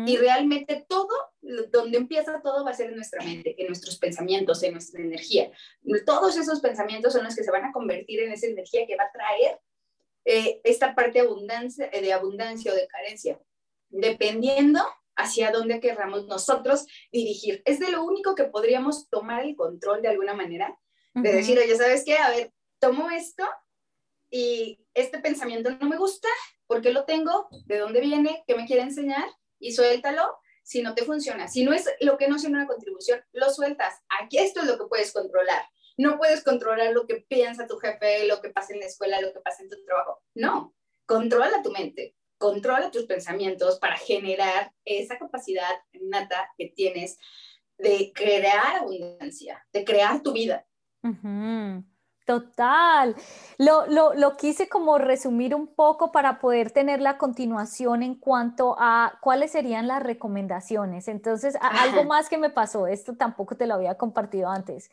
Y 0.05 0.15
realmente 0.15 0.85
todo, 0.87 1.09
donde 1.41 1.97
empieza 1.97 2.41
todo 2.41 2.63
va 2.63 2.71
a 2.71 2.73
ser 2.73 2.89
en 2.89 2.95
nuestra 2.95 3.21
mente, 3.21 3.53
en 3.57 3.67
nuestros 3.67 3.97
pensamientos, 3.97 4.63
en 4.63 4.71
nuestra 4.71 5.01
energía. 5.01 5.51
Todos 6.05 6.37
esos 6.37 6.61
pensamientos 6.61 7.11
son 7.11 7.25
los 7.25 7.35
que 7.35 7.43
se 7.43 7.51
van 7.51 7.65
a 7.65 7.73
convertir 7.73 8.21
en 8.21 8.31
esa 8.31 8.47
energía 8.47 8.87
que 8.87 8.95
va 8.95 9.03
a 9.03 9.11
traer 9.11 9.59
eh, 10.23 10.61
esta 10.63 10.95
parte 10.95 11.19
de 11.19 11.27
abundancia, 11.27 11.89
de 11.89 12.13
abundancia 12.13 12.71
o 12.71 12.75
de 12.75 12.87
carencia, 12.87 13.39
dependiendo 13.89 14.81
hacia 15.17 15.51
dónde 15.51 15.79
querramos 15.79 16.27
nosotros 16.27 16.85
dirigir. 17.11 17.61
Es 17.65 17.79
de 17.79 17.91
lo 17.91 18.03
único 18.03 18.35
que 18.35 18.45
podríamos 18.45 19.09
tomar 19.09 19.43
el 19.43 19.55
control 19.55 20.01
de 20.01 20.09
alguna 20.09 20.33
manera, 20.33 20.79
de 21.13 21.33
decir, 21.33 21.57
oye, 21.57 21.75
¿sabes 21.75 22.03
qué? 22.05 22.17
A 22.17 22.29
ver, 22.29 22.53
tomo 22.79 23.09
esto 23.09 23.43
y 24.29 24.79
este 24.93 25.19
pensamiento 25.19 25.71
no 25.71 25.89
me 25.89 25.97
gusta, 25.97 26.27
¿por 26.67 26.81
qué 26.81 26.91
lo 26.91 27.05
tengo? 27.05 27.47
¿De 27.65 27.79
dónde 27.79 28.01
viene? 28.01 28.43
¿Qué 28.45 28.55
me 28.55 28.67
quiere 28.67 28.83
enseñar? 28.83 29.27
Y 29.59 29.71
suéltalo 29.71 30.37
si 30.63 30.81
no 30.81 30.93
te 30.93 31.05
funciona. 31.05 31.47
Si 31.47 31.63
no 31.63 31.73
es 31.73 31.89
lo 32.01 32.17
que 32.17 32.27
no 32.27 32.35
es 32.35 32.43
una 32.43 32.67
contribución, 32.67 33.23
lo 33.31 33.49
sueltas. 33.49 33.95
Aquí 34.21 34.37
esto 34.37 34.59
es 34.59 34.67
lo 34.67 34.77
que 34.77 34.85
puedes 34.85 35.13
controlar. 35.13 35.63
No 35.97 36.17
puedes 36.17 36.43
controlar 36.43 36.91
lo 36.91 37.07
que 37.07 37.25
piensa 37.27 37.67
tu 37.67 37.77
jefe, 37.77 38.27
lo 38.27 38.41
que 38.41 38.49
pasa 38.49 38.73
en 38.73 38.81
la 38.81 38.85
escuela, 38.85 39.21
lo 39.21 39.31
que 39.31 39.39
pasa 39.39 39.63
en 39.63 39.69
tu 39.69 39.81
trabajo. 39.85 40.21
No, 40.35 40.75
controla 41.05 41.63
tu 41.63 41.71
mente, 41.71 42.16
controla 42.37 42.91
tus 42.91 43.05
pensamientos 43.05 43.79
para 43.79 43.97
generar 43.97 44.71
esa 44.85 45.17
capacidad 45.17 45.73
nata 46.01 46.51
que 46.57 46.67
tienes 46.67 47.17
de 47.77 48.11
crear 48.13 48.77
abundancia, 48.77 49.65
de 49.71 49.83
crear 49.83 50.21
tu 50.21 50.33
vida. 50.33 50.65
Total. 52.27 53.15
Lo, 53.57 53.87
lo, 53.87 54.13
lo, 54.13 54.35
quise 54.35 54.67
como 54.67 54.97
resumir 54.97 55.55
un 55.55 55.65
poco 55.65 56.11
para 56.11 56.39
poder 56.39 56.71
tener 56.71 56.99
la 56.99 57.17
continuación 57.17 58.03
en 58.03 58.15
cuanto 58.15 58.75
a 58.77 59.17
cuáles 59.21 59.51
serían 59.51 59.87
las 59.87 60.03
recomendaciones. 60.03 61.07
Entonces, 61.07 61.57
algo 61.61 62.03
más 62.03 62.27
que 62.27 62.37
me 62.37 62.49
pasó, 62.49 62.85
esto 62.85 63.15
tampoco 63.15 63.55
te 63.55 63.65
lo 63.65 63.75
había 63.75 63.95
compartido 63.95 64.49
antes. 64.49 64.91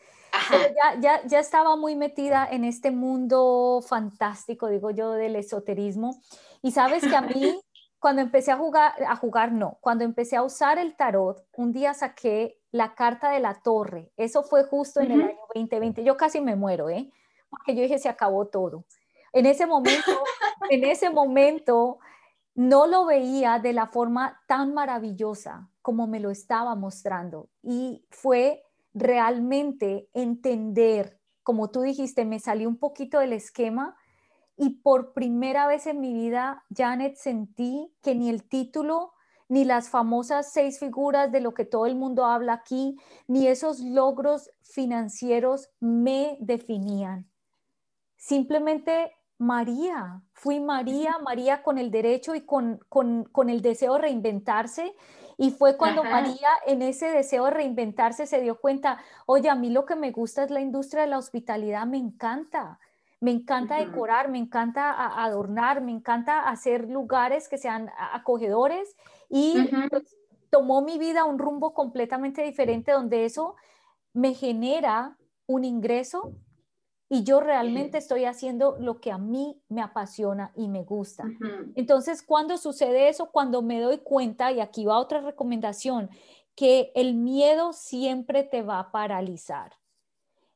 Ya, 0.53 1.01
ya, 1.01 1.27
ya 1.27 1.40
estaba 1.40 1.75
muy 1.75 1.97
metida 1.97 2.47
en 2.49 2.62
este 2.62 2.92
mundo 2.92 3.81
fantástico, 3.85 4.68
digo 4.68 4.92
yo, 4.92 5.11
del 5.11 5.35
esoterismo. 5.35 6.20
Y 6.62 6.70
sabes 6.70 7.03
que 7.03 7.16
a 7.16 7.23
mí, 7.23 7.61
cuando 7.99 8.23
empecé 8.23 8.53
a 8.53 8.57
jugar, 8.57 8.92
a 9.09 9.16
jugar 9.16 9.51
no, 9.51 9.79
cuando 9.81 10.05
empecé 10.05 10.37
a 10.37 10.44
usar 10.44 10.79
el 10.79 10.94
tarot, 10.94 11.44
un 11.57 11.73
día 11.73 11.94
saqué 11.94 12.61
la 12.70 12.94
carta 12.94 13.31
de 13.31 13.40
la 13.40 13.61
torre. 13.61 14.12
Eso 14.16 14.44
fue 14.44 14.62
justo 14.62 15.01
en 15.01 15.11
el 15.11 15.23
año 15.23 15.38
2020. 15.53 16.05
Yo 16.05 16.16
casi 16.16 16.40
me 16.40 16.55
muero, 16.55 16.88
¿eh? 16.90 17.11
Porque 17.57 17.75
yo 17.75 17.83
dije, 17.83 17.99
se 17.99 18.09
acabó 18.09 18.47
todo. 18.47 18.85
En 19.33 19.47
ese 19.47 19.67
momento, 19.67 20.11
en 20.71 20.85
ese 20.85 21.11
momento, 21.11 21.99
no 22.55 22.87
lo 22.87 23.05
veía 23.05 23.59
de 23.59 23.73
la 23.73 23.88
forma 23.88 24.40
tan 24.47 24.75
maravillosa 24.75 25.69
como 25.83 26.07
me 26.07 26.21
lo 26.21 26.31
estaba 26.31 26.75
mostrando. 26.77 27.49
Y 27.62 28.07
fue 28.11 28.62
realmente 28.95 30.09
entender, 30.14 31.21
como 31.43 31.71
tú 31.71 31.83
dijiste, 31.83 32.25
me 32.25 32.38
salió 32.38 32.69
un 32.69 32.79
poquito 32.79 33.19
del 33.19 33.33
esquema 33.33 33.97
y 34.57 34.81
por 34.83 35.12
primera 35.14 35.67
vez 35.67 35.87
en 35.87 36.01
mi 36.01 36.14
vida, 36.14 36.64
Janet, 36.75 37.17
sentí 37.17 37.93
que 38.03 38.14
ni 38.14 38.31
el 38.31 38.49
título, 38.49 39.12
ni 39.49 39.64
las 39.64 39.88
famosas 39.88 40.53
seis 40.53 40.79
figuras 40.79 41.33
de 41.33 41.40
lo 41.40 41.55
que 41.55 41.64
todo 41.64 41.87
el 41.87 41.97
mundo 41.97 42.25
habla 42.25 42.53
aquí, 42.55 42.97
ni 43.27 43.49
esos 43.49 43.81
logros 43.81 44.51
financieros 44.62 45.71
me 45.81 46.38
definían 46.40 47.29
simplemente 48.25 49.13
María, 49.37 50.23
fui 50.33 50.59
María, 50.59 51.19
María 51.23 51.63
con 51.63 51.77
el 51.77 51.91
derecho 51.91 52.35
y 52.35 52.41
con, 52.47 52.81
el 53.49 53.61
deseo 53.61 53.95
de 53.95 53.99
reinventarse. 54.01 54.95
Y 55.37 55.51
fue 55.51 55.77
cuando 55.77 56.05
María 56.05 56.49
en 56.67 56.81
ese 56.81 57.07
deseo 57.09 57.45
de 57.47 57.51
reinventarse 57.51 58.27
se 58.27 58.41
dio 58.41 58.59
cuenta, 58.61 58.99
oye, 59.27 59.51
a 59.51 59.55
mí 59.55 59.69
lo 59.69 59.85
que 59.85 59.97
me 59.97 60.11
gusta 60.11 60.45
es 60.45 60.51
la 60.51 60.61
industria 60.61 61.03
de 61.03 61.09
la 61.09 61.19
hospitalidad, 61.19 61.87
me 61.87 61.99
encanta. 61.99 62.79
Me 63.21 63.31
encanta 63.31 63.77
decorar, 63.77 64.31
me 64.31 64.39
encanta 64.39 65.23
adornar, 65.23 65.81
me 65.81 65.93
encanta 65.93 66.49
hacer 66.49 66.89
lugares 66.89 67.49
que 67.49 67.59
sean 67.59 67.91
acogedores 68.13 68.97
y 69.31 69.71
pues, 69.89 70.17
tomó 70.51 70.83
mi 70.83 70.99
vida 70.99 71.25
un 71.25 71.39
rumbo 71.39 71.73
completamente 71.73 72.43
diferente 72.43 72.93
donde 72.93 73.25
eso 73.25 73.55
me 74.13 74.35
genera 74.35 75.17
un 75.47 75.65
ingreso 75.65 76.35
y 77.14 77.22
yo 77.22 77.38
realmente 77.38 77.96
estoy 77.96 78.24
haciendo 78.24 78.77
lo 78.81 79.00
que 79.00 79.12
a 79.12 79.18
mí 79.18 79.62
me 79.68 79.83
apasiona 79.83 80.50
y 80.57 80.66
me 80.66 80.83
gusta. 80.83 81.22
Entonces, 81.77 82.24
cuando 82.24 82.59
sucede 82.59 83.09
eso? 83.09 83.31
Cuando 83.31 83.62
me 83.62 83.81
doy 83.81 83.98
cuenta, 83.98 84.50
y 84.50 84.59
aquí 84.59 84.85
va 84.85 84.98
otra 84.98 85.20
recomendación, 85.20 86.11
que 86.57 86.90
el 86.96 87.14
miedo 87.14 87.72
siempre 87.72 88.42
te 88.42 88.62
va 88.62 88.81
a 88.81 88.90
paralizar. 88.90 89.74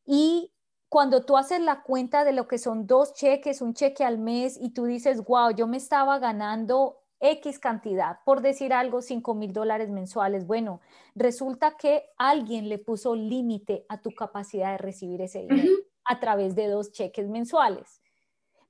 Y 0.04 0.52
cuando 0.88 1.24
tú 1.24 1.36
haces 1.36 1.60
la 1.60 1.84
cuenta 1.84 2.24
de 2.24 2.32
lo 2.32 2.48
que 2.48 2.58
son 2.58 2.88
dos 2.88 3.14
cheques, 3.14 3.62
un 3.62 3.72
cheque 3.72 4.02
al 4.02 4.18
mes, 4.18 4.58
y 4.60 4.70
tú 4.70 4.86
dices, 4.86 5.24
wow, 5.24 5.52
yo 5.54 5.68
me 5.68 5.76
estaba 5.76 6.18
ganando 6.18 7.04
X 7.20 7.60
cantidad, 7.60 8.18
por 8.24 8.42
decir 8.42 8.72
algo, 8.72 9.00
5 9.00 9.32
mil 9.36 9.52
dólares 9.52 9.90
mensuales. 9.90 10.44
Bueno, 10.44 10.80
resulta 11.14 11.76
que 11.76 12.06
alguien 12.16 12.68
le 12.68 12.78
puso 12.78 13.14
límite 13.14 13.86
a 13.88 14.02
tu 14.02 14.10
capacidad 14.10 14.72
de 14.72 14.78
recibir 14.78 15.20
ese 15.22 15.42
dinero 15.42 15.87
a 16.08 16.18
través 16.18 16.56
de 16.56 16.66
dos 16.66 16.90
cheques 16.90 17.28
mensuales. 17.28 18.02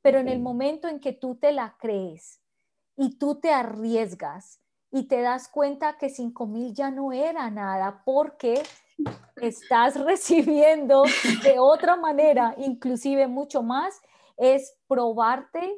Pero 0.02 0.18
en 0.18 0.28
el 0.28 0.40
momento 0.40 0.88
en 0.88 1.00
que 1.00 1.12
tú 1.12 1.36
te 1.36 1.52
la 1.52 1.76
crees 1.78 2.40
y 2.96 3.16
tú 3.16 3.36
te 3.36 3.50
arriesgas 3.50 4.60
y 4.90 5.04
te 5.04 5.20
das 5.20 5.48
cuenta 5.48 5.96
que 5.98 6.08
5 6.08 6.46
mil 6.46 6.74
ya 6.74 6.90
no 6.90 7.12
era 7.12 7.50
nada 7.50 8.02
porque 8.04 8.62
estás 9.36 9.98
recibiendo 10.04 11.04
de 11.42 11.58
otra 11.58 11.96
manera, 11.96 12.54
inclusive 12.58 13.28
mucho 13.28 13.62
más, 13.62 14.00
es 14.36 14.76
probarte 14.88 15.76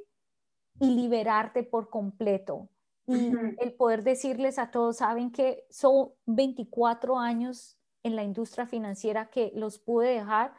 y 0.80 0.90
liberarte 0.94 1.62
por 1.62 1.90
completo. 1.90 2.68
Y 3.06 3.32
el 3.58 3.74
poder 3.74 4.04
decirles 4.04 4.58
a 4.58 4.70
todos, 4.70 4.98
saben 4.98 5.32
que 5.32 5.66
son 5.68 6.10
24 6.26 7.18
años 7.18 7.76
en 8.04 8.14
la 8.14 8.22
industria 8.22 8.66
financiera 8.66 9.30
que 9.30 9.50
los 9.56 9.80
pude 9.80 10.10
dejar 10.10 10.54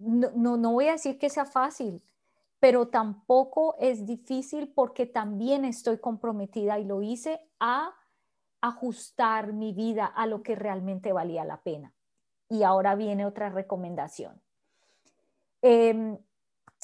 no, 0.00 0.56
no, 0.56 0.72
voy 0.72 0.88
a 0.88 0.92
decir 0.92 1.18
que 1.18 1.30
sea 1.30 1.44
fácil, 1.44 2.02
pero 2.58 2.88
tampoco 2.88 3.76
es 3.78 4.06
difícil 4.06 4.68
porque 4.68 5.06
también 5.06 5.64
estoy 5.64 5.98
comprometida 5.98 6.78
y 6.78 6.84
lo 6.84 7.02
hice 7.02 7.40
a 7.58 7.94
ajustar 8.60 9.52
mi 9.52 9.72
vida 9.72 10.06
a 10.06 10.26
lo 10.26 10.42
que 10.42 10.54
realmente 10.54 11.12
valía 11.12 11.44
la 11.44 11.62
pena. 11.62 11.94
Y 12.48 12.62
ahora 12.62 12.94
viene 12.94 13.24
otra 13.24 13.48
recomendación. 13.48 14.42
Em, 15.62 16.18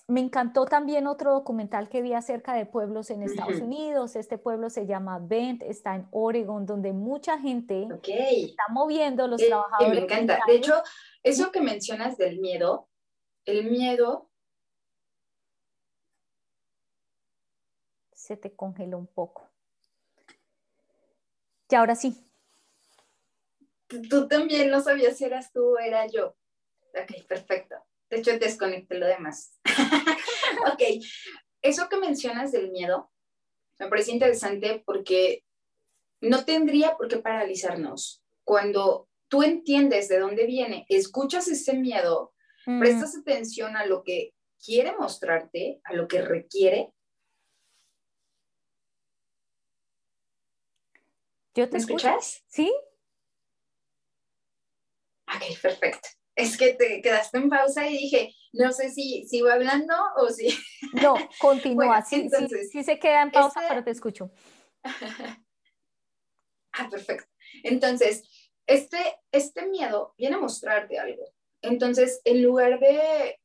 me 0.08 0.20
encantó 0.20 0.66
también 0.66 1.06
otro 1.08 1.32
documental 1.32 1.88
que 1.88 2.00
vi 2.00 2.12
acerca 2.12 2.54
de 2.54 2.64
pueblos 2.64 3.10
en 3.10 3.22
Estados 3.22 3.60
Unidos. 3.60 4.14
Este 4.14 4.38
pueblo 4.38 4.70
se 4.70 4.86
llama 4.86 5.18
Bend, 5.18 5.64
está 5.64 5.96
en 5.96 6.06
Oregon, 6.12 6.64
donde 6.64 6.92
mucha 6.92 7.38
gente 7.38 7.88
está 8.04 8.62
moviendo 8.70 9.26
los 9.26 9.42
trabajadores. 9.44 9.98
Me 9.98 10.04
encanta. 10.04 10.38
De 10.46 10.54
hecho, 10.54 10.74
eso 11.24 11.50
que 11.50 11.60
mencionas 11.60 12.16
del 12.16 12.38
miedo, 12.38 12.88
el 13.46 13.70
miedo 13.70 14.28
se 18.12 18.36
te 18.36 18.54
congeló 18.54 18.98
un 18.98 19.06
poco. 19.06 19.48
Y 21.70 21.74
ahora 21.74 21.94
sí. 21.94 22.16
Tú, 24.10 24.26
también 24.28 24.70
no 24.70 24.80
sabías 24.80 25.16
si 25.16 25.24
eras 25.24 25.52
tú 25.52 25.76
o 25.76 25.78
era 25.78 26.06
yo. 26.08 26.36
Ok, 26.92 27.24
perfecto. 27.28 27.76
De 28.10 28.18
hecho, 28.18 28.36
desconecté 28.38 28.98
lo 28.98 29.06
demás. 29.06 29.58
ok, 30.72 31.04
eso 31.62 31.88
que 31.88 31.96
mencionas 31.96 32.52
del 32.52 32.70
miedo 32.70 33.10
me 33.78 33.88
parece 33.88 34.10
interesante 34.10 34.82
porque 34.84 35.44
no 36.20 36.44
tendría 36.44 36.96
por 36.96 37.08
qué 37.08 37.18
paralizarnos. 37.18 38.24
Cuando 38.44 39.08
tú 39.28 39.42
entiendes 39.42 40.08
de 40.08 40.18
dónde 40.18 40.46
viene, 40.46 40.86
escuchas 40.88 41.46
ese 41.48 41.74
miedo 41.74 42.32
prestas 42.80 43.16
atención 43.16 43.76
a 43.76 43.86
lo 43.86 44.02
que 44.02 44.34
quiere 44.62 44.96
mostrarte, 44.96 45.80
a 45.84 45.94
lo 45.94 46.08
que 46.08 46.22
requiere. 46.22 46.92
Yo 51.54 51.68
te 51.68 51.72
¿Me 51.72 51.78
escuchas? 51.78 52.44
Sí. 52.48 52.74
Ok, 55.28 55.60
perfecto. 55.62 56.08
Es 56.34 56.58
que 56.58 56.74
te 56.74 57.00
quedaste 57.00 57.38
en 57.38 57.48
pausa 57.48 57.86
y 57.88 57.96
dije, 57.96 58.34
no 58.52 58.72
sé 58.72 58.90
si 58.90 59.26
sigo 59.26 59.48
hablando 59.48 59.94
o 60.16 60.28
si... 60.28 60.48
No, 60.92 61.16
continúa. 61.38 62.02
sí, 62.02 62.28
sí, 62.70 62.84
se 62.84 62.98
queda 62.98 63.22
en 63.22 63.30
pausa, 63.30 63.62
pero 63.68 63.82
te 63.82 63.90
escucho. 63.90 64.30
ah, 66.72 66.88
perfecto. 66.90 67.26
Entonces, 67.62 68.52
este, 68.66 68.98
este 69.32 69.66
miedo 69.66 70.14
viene 70.18 70.36
a 70.36 70.40
mostrarte 70.40 70.98
algo. 70.98 71.35
Entonces, 71.62 72.20
en 72.24 72.42
lugar 72.42 72.78
de 72.78 73.38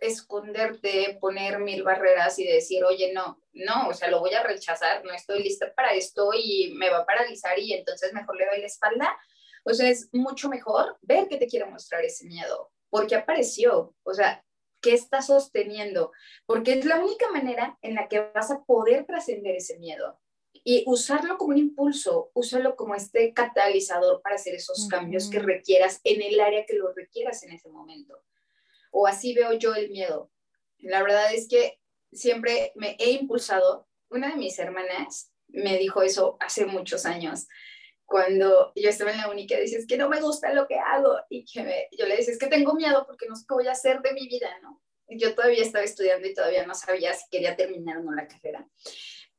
esconderte, 0.00 1.16
poner 1.20 1.58
mil 1.60 1.82
barreras 1.82 2.38
y 2.38 2.46
decir, 2.46 2.84
oye, 2.84 3.12
no, 3.12 3.40
no, 3.52 3.88
o 3.88 3.94
sea, 3.94 4.08
lo 4.08 4.20
voy 4.20 4.34
a 4.34 4.42
rechazar, 4.42 5.04
no 5.04 5.12
estoy 5.12 5.42
lista 5.42 5.72
para 5.74 5.94
esto 5.94 6.30
y 6.34 6.74
me 6.74 6.90
va 6.90 6.98
a 6.98 7.06
paralizar 7.06 7.58
y 7.58 7.72
entonces 7.72 8.12
mejor 8.12 8.36
le 8.36 8.46
doy 8.46 8.60
la 8.60 8.66
espalda. 8.66 9.16
O 9.64 9.72
sea, 9.72 9.88
es 9.88 10.08
mucho 10.12 10.48
mejor 10.48 10.98
ver 11.02 11.28
que 11.28 11.38
te 11.38 11.46
quiere 11.46 11.66
mostrar 11.66 12.04
ese 12.04 12.26
miedo, 12.26 12.70
porque 12.90 13.14
apareció, 13.14 13.94
o 14.02 14.12
sea, 14.12 14.44
¿qué 14.82 14.92
está 14.92 15.22
sosteniendo? 15.22 16.12
Porque 16.44 16.74
es 16.74 16.84
la 16.84 16.98
única 16.98 17.30
manera 17.30 17.78
en 17.80 17.94
la 17.94 18.08
que 18.08 18.20
vas 18.34 18.50
a 18.50 18.62
poder 18.64 19.06
trascender 19.06 19.56
ese 19.56 19.78
miedo 19.78 20.20
y 20.64 20.82
usarlo 20.86 21.36
como 21.36 21.50
un 21.50 21.58
impulso, 21.58 22.30
úsalo 22.32 22.74
como 22.74 22.94
este 22.94 23.34
catalizador 23.34 24.22
para 24.22 24.36
hacer 24.36 24.54
esos 24.54 24.88
cambios 24.88 25.28
que 25.28 25.38
requieras 25.38 26.00
en 26.04 26.22
el 26.22 26.40
área 26.40 26.64
que 26.64 26.74
lo 26.74 26.92
requieras 26.94 27.42
en 27.42 27.52
ese 27.52 27.68
momento. 27.68 28.18
O 28.90 29.06
así 29.06 29.34
veo 29.34 29.52
yo 29.52 29.74
el 29.74 29.90
miedo. 29.90 30.30
La 30.78 31.02
verdad 31.02 31.34
es 31.34 31.48
que 31.48 31.78
siempre 32.12 32.72
me 32.76 32.96
he 32.98 33.10
impulsado. 33.10 33.86
Una 34.08 34.30
de 34.30 34.36
mis 34.36 34.58
hermanas 34.58 35.30
me 35.48 35.76
dijo 35.78 36.02
eso 36.02 36.38
hace 36.40 36.64
muchos 36.64 37.04
años, 37.04 37.46
cuando 38.06 38.72
yo 38.74 38.88
estaba 38.88 39.12
en 39.12 39.18
la 39.18 39.30
única, 39.30 39.58
dice, 39.58 39.78
es 39.78 39.86
que 39.86 39.96
no 39.96 40.08
me 40.08 40.20
gusta 40.20 40.52
lo 40.52 40.66
que 40.66 40.78
hago. 40.78 41.16
Y 41.28 41.44
que 41.44 41.88
yo 41.98 42.06
le 42.06 42.16
decía, 42.16 42.32
es 42.32 42.38
que 42.38 42.46
tengo 42.46 42.74
miedo 42.74 43.04
porque 43.06 43.26
no 43.26 43.36
sé 43.36 43.44
qué 43.48 43.54
voy 43.54 43.66
a 43.66 43.72
hacer 43.72 44.00
de 44.02 44.12
mi 44.12 44.28
vida, 44.28 44.50
¿no? 44.62 44.82
Yo 45.08 45.34
todavía 45.34 45.62
estaba 45.62 45.84
estudiando 45.84 46.26
y 46.26 46.34
todavía 46.34 46.66
no 46.66 46.74
sabía 46.74 47.12
si 47.12 47.24
quería 47.30 47.56
terminar 47.56 47.98
o 47.98 48.02
no 48.02 48.12
la 48.12 48.26
carrera. 48.26 48.68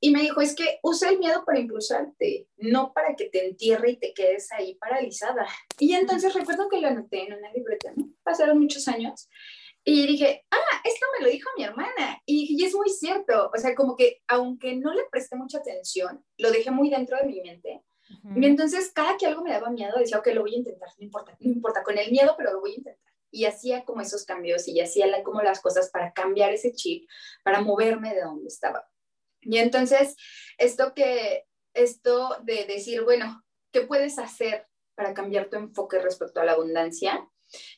Y 0.06 0.12
me 0.12 0.22
dijo, 0.22 0.40
es 0.40 0.54
que 0.54 0.78
usa 0.84 1.10
el 1.10 1.18
miedo 1.18 1.44
para 1.44 1.58
impulsarte, 1.58 2.48
no 2.58 2.94
para 2.94 3.16
que 3.16 3.28
te 3.28 3.44
entierre 3.44 3.90
y 3.90 3.98
te 3.98 4.14
quedes 4.14 4.52
ahí 4.52 4.76
paralizada. 4.76 5.48
Y 5.80 5.96
entonces 5.96 6.32
recuerdo 6.32 6.70
que 6.70 6.80
lo 6.80 6.90
anoté 6.90 7.24
en 7.24 7.34
una 7.34 7.52
libreta, 7.52 7.92
¿no? 7.96 8.12
Pasaron 8.22 8.60
muchos 8.60 8.88
años. 8.88 9.28
Y 9.84 10.06
dije, 10.06 10.46
ah, 10.52 10.82
esto 10.84 11.08
me 11.18 11.26
lo 11.26 11.32
dijo 11.32 11.50
mi 11.58 11.64
hermana. 11.64 12.22
Y, 12.24 12.56
y 12.56 12.66
es 12.66 12.76
muy 12.76 12.92
cierto. 12.92 13.50
O 13.52 13.58
sea, 13.58 13.74
como 13.74 13.96
que 13.96 14.22
aunque 14.28 14.76
no 14.76 14.94
le 14.94 15.06
presté 15.10 15.38
mucha 15.38 15.58
atención, 15.58 16.24
lo 16.38 16.52
dejé 16.52 16.70
muy 16.70 16.92
dentro 16.92 17.18
de 17.18 17.26
mi 17.26 17.42
mente. 17.42 17.82
Y 18.36 18.46
entonces 18.46 18.92
cada 18.94 19.18
que 19.18 19.26
algo 19.26 19.42
me 19.42 19.54
daba 19.54 19.72
miedo, 19.72 19.98
decía, 19.98 20.20
ok, 20.20 20.28
lo 20.36 20.42
voy 20.42 20.54
a 20.54 20.58
intentar, 20.60 20.90
no 21.00 21.04
importa, 21.04 21.36
no 21.40 21.52
importa, 21.52 21.82
con 21.82 21.98
el 21.98 22.12
miedo, 22.12 22.36
pero 22.38 22.54
lo 22.54 22.60
voy 22.60 22.74
a 22.74 22.76
intentar. 22.76 23.12
Y 23.32 23.46
hacía 23.46 23.84
como 23.86 24.02
esos 24.02 24.24
cambios 24.24 24.68
y 24.68 24.80
hacía 24.80 25.08
como 25.24 25.42
las 25.42 25.62
cosas 25.62 25.90
para 25.90 26.14
cambiar 26.14 26.54
ese 26.54 26.74
chip, 26.74 27.10
para 27.44 27.62
moverme 27.62 28.14
de 28.14 28.22
donde 28.22 28.50
estaba. 28.50 28.88
Y 29.46 29.60
entonces, 29.60 30.16
esto 30.58 30.94
que, 30.94 31.46
esto 31.74 32.38
de 32.44 32.66
decir, 32.66 33.04
bueno, 33.04 33.44
¿qué 33.72 33.82
puedes 33.82 34.18
hacer 34.20 34.68
para 34.96 35.14
cambiar 35.14 35.50
tu 35.50 35.58
enfoque 35.58 36.00
respecto 36.00 36.42
a 36.42 36.46
la 36.46 36.54
abundancia? 36.54 37.30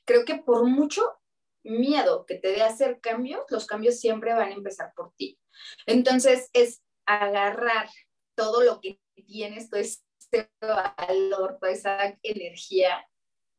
Creo 0.06 0.26
que 0.26 0.36
por 0.36 0.66
mucho 0.66 1.04
miedo 1.64 2.26
que 2.26 2.36
te 2.36 2.50
dé 2.54 2.64
hacer 2.64 3.00
cambios, 3.02 3.44
los 3.50 3.68
cambios 3.68 4.00
siempre 4.00 4.34
van 4.34 4.50
a 4.50 4.56
empezar 4.56 4.94
por 4.96 5.14
ti. 5.16 5.38
Entonces, 5.86 6.50
es 6.54 6.82
agarrar 7.06 7.90
todo 8.36 8.64
lo 8.64 8.80
que 8.80 9.00
tienes, 9.28 9.70
todo 9.70 9.82
ese 9.82 10.02
valor, 10.62 11.58
toda 11.60 11.72
esa 11.72 12.18
energía 12.24 13.06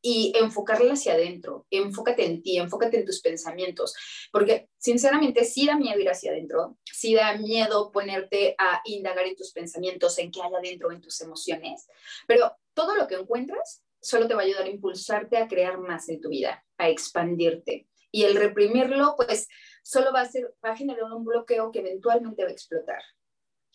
y 0.01 0.33
enfocarla 0.35 0.93
hacia 0.93 1.13
adentro, 1.13 1.65
enfócate 1.69 2.25
en 2.25 2.41
ti, 2.41 2.57
enfócate 2.57 2.99
en 2.99 3.05
tus 3.05 3.21
pensamientos, 3.21 3.93
porque 4.31 4.69
sinceramente 4.77 5.43
sí 5.43 5.65
da 5.65 5.75
miedo 5.75 5.99
ir 5.99 6.09
hacia 6.09 6.31
adentro, 6.31 6.77
sí 6.85 7.15
da 7.15 7.37
miedo 7.37 7.91
ponerte 7.91 8.55
a 8.57 8.81
indagar 8.85 9.25
en 9.25 9.35
tus 9.35 9.51
pensamientos, 9.51 10.17
en 10.17 10.31
qué 10.31 10.41
hay 10.41 10.51
adentro, 10.53 10.91
en 10.91 11.01
tus 11.01 11.19
emociones, 11.21 11.87
pero 12.27 12.55
todo 12.73 12.95
lo 12.95 13.07
que 13.07 13.15
encuentras 13.15 13.83
solo 14.01 14.27
te 14.27 14.33
va 14.33 14.41
a 14.41 14.45
ayudar 14.45 14.65
a 14.65 14.69
impulsarte 14.69 15.37
a 15.37 15.47
crear 15.47 15.77
más 15.77 16.07
en 16.09 16.21
tu 16.21 16.29
vida, 16.29 16.63
a 16.77 16.89
expandirte. 16.89 17.87
Y 18.11 18.23
el 18.23 18.35
reprimirlo, 18.35 19.13
pues 19.17 19.47
solo 19.83 20.11
va 20.11 20.21
a, 20.21 20.25
ser, 20.25 20.55
va 20.65 20.71
a 20.71 20.75
generar 20.75 21.03
un 21.11 21.25
bloqueo 21.25 21.71
que 21.71 21.79
eventualmente 21.79 22.43
va 22.43 22.49
a 22.49 22.53
explotar. 22.53 23.03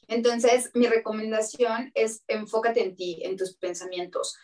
Entonces, 0.08 0.70
mi 0.74 0.86
recomendación 0.86 1.90
es 1.94 2.24
enfócate 2.26 2.82
en 2.82 2.96
ti, 2.96 3.20
en 3.22 3.36
tus 3.36 3.56
pensamientos. 3.56 4.36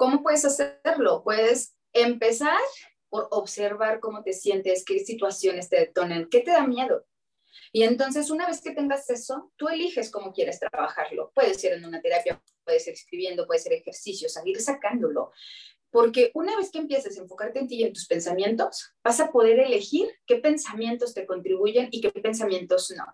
¿Cómo 0.00 0.22
puedes 0.22 0.46
hacerlo? 0.46 1.22
Puedes 1.22 1.76
empezar 1.92 2.56
por 3.10 3.28
observar 3.32 4.00
cómo 4.00 4.22
te 4.22 4.32
sientes, 4.32 4.82
qué 4.82 5.00
situaciones 5.00 5.68
te 5.68 5.76
detonan, 5.76 6.30
qué 6.30 6.40
te 6.40 6.52
da 6.52 6.66
miedo. 6.66 7.04
Y 7.70 7.82
entonces, 7.82 8.30
una 8.30 8.46
vez 8.46 8.62
que 8.62 8.70
tengas 8.70 9.10
eso, 9.10 9.52
tú 9.56 9.68
eliges 9.68 10.10
cómo 10.10 10.32
quieres 10.32 10.58
trabajarlo. 10.58 11.32
Puede 11.34 11.52
ser 11.52 11.74
en 11.74 11.84
una 11.84 12.00
terapia, 12.00 12.42
puede 12.64 12.80
ser 12.80 12.94
escribiendo, 12.94 13.46
puede 13.46 13.60
ser 13.60 13.74
ejercicio, 13.74 14.30
salir 14.30 14.58
sacándolo. 14.62 15.32
Porque 15.90 16.30
una 16.32 16.56
vez 16.56 16.70
que 16.70 16.78
empieces 16.78 17.18
a 17.18 17.20
enfocarte 17.20 17.58
en 17.58 17.68
ti 17.68 17.84
en 17.84 17.92
tus 17.92 18.06
pensamientos, 18.06 18.94
vas 19.04 19.20
a 19.20 19.30
poder 19.30 19.60
elegir 19.60 20.08
qué 20.24 20.36
pensamientos 20.36 21.12
te 21.12 21.26
contribuyen 21.26 21.90
y 21.90 22.00
qué 22.00 22.10
pensamientos 22.10 22.90
no. 22.96 23.04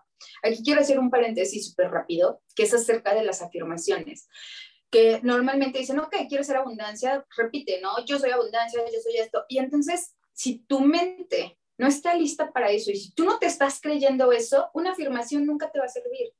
Aquí 0.41 0.63
quiero 0.63 0.79
hacer 0.79 0.99
un 0.99 1.09
paréntesis 1.09 1.67
súper 1.67 1.91
rápido, 1.91 2.41
que 2.55 2.63
es 2.63 2.73
acerca 2.73 3.13
de 3.13 3.25
las 3.25 3.41
afirmaciones 3.41 4.29
que 4.89 5.19
normalmente 5.23 5.79
dicen, 5.79 5.99
ok, 5.99 6.15
quiero 6.29 6.43
ser 6.43 6.57
abundancia, 6.57 7.25
repite, 7.35 7.81
¿no? 7.81 8.05
Yo 8.05 8.19
soy 8.19 8.31
abundancia, 8.31 8.81
yo 8.85 8.99
soy 9.01 9.17
esto. 9.17 9.43
Y 9.49 9.59
entonces, 9.59 10.15
si 10.33 10.59
tu 10.59 10.79
mente 10.79 11.57
no 11.77 11.87
está 11.87 12.15
lista 12.15 12.51
para 12.51 12.71
eso 12.71 12.91
y 12.91 12.95
si 12.95 13.11
tú 13.11 13.25
no 13.25 13.37
te 13.37 13.45
estás 13.45 13.79
creyendo 13.81 14.31
eso, 14.31 14.69
una 14.73 14.91
afirmación 14.91 15.45
nunca 15.45 15.71
te 15.71 15.79
va 15.79 15.85
a 15.85 15.89
servir. 15.89 16.33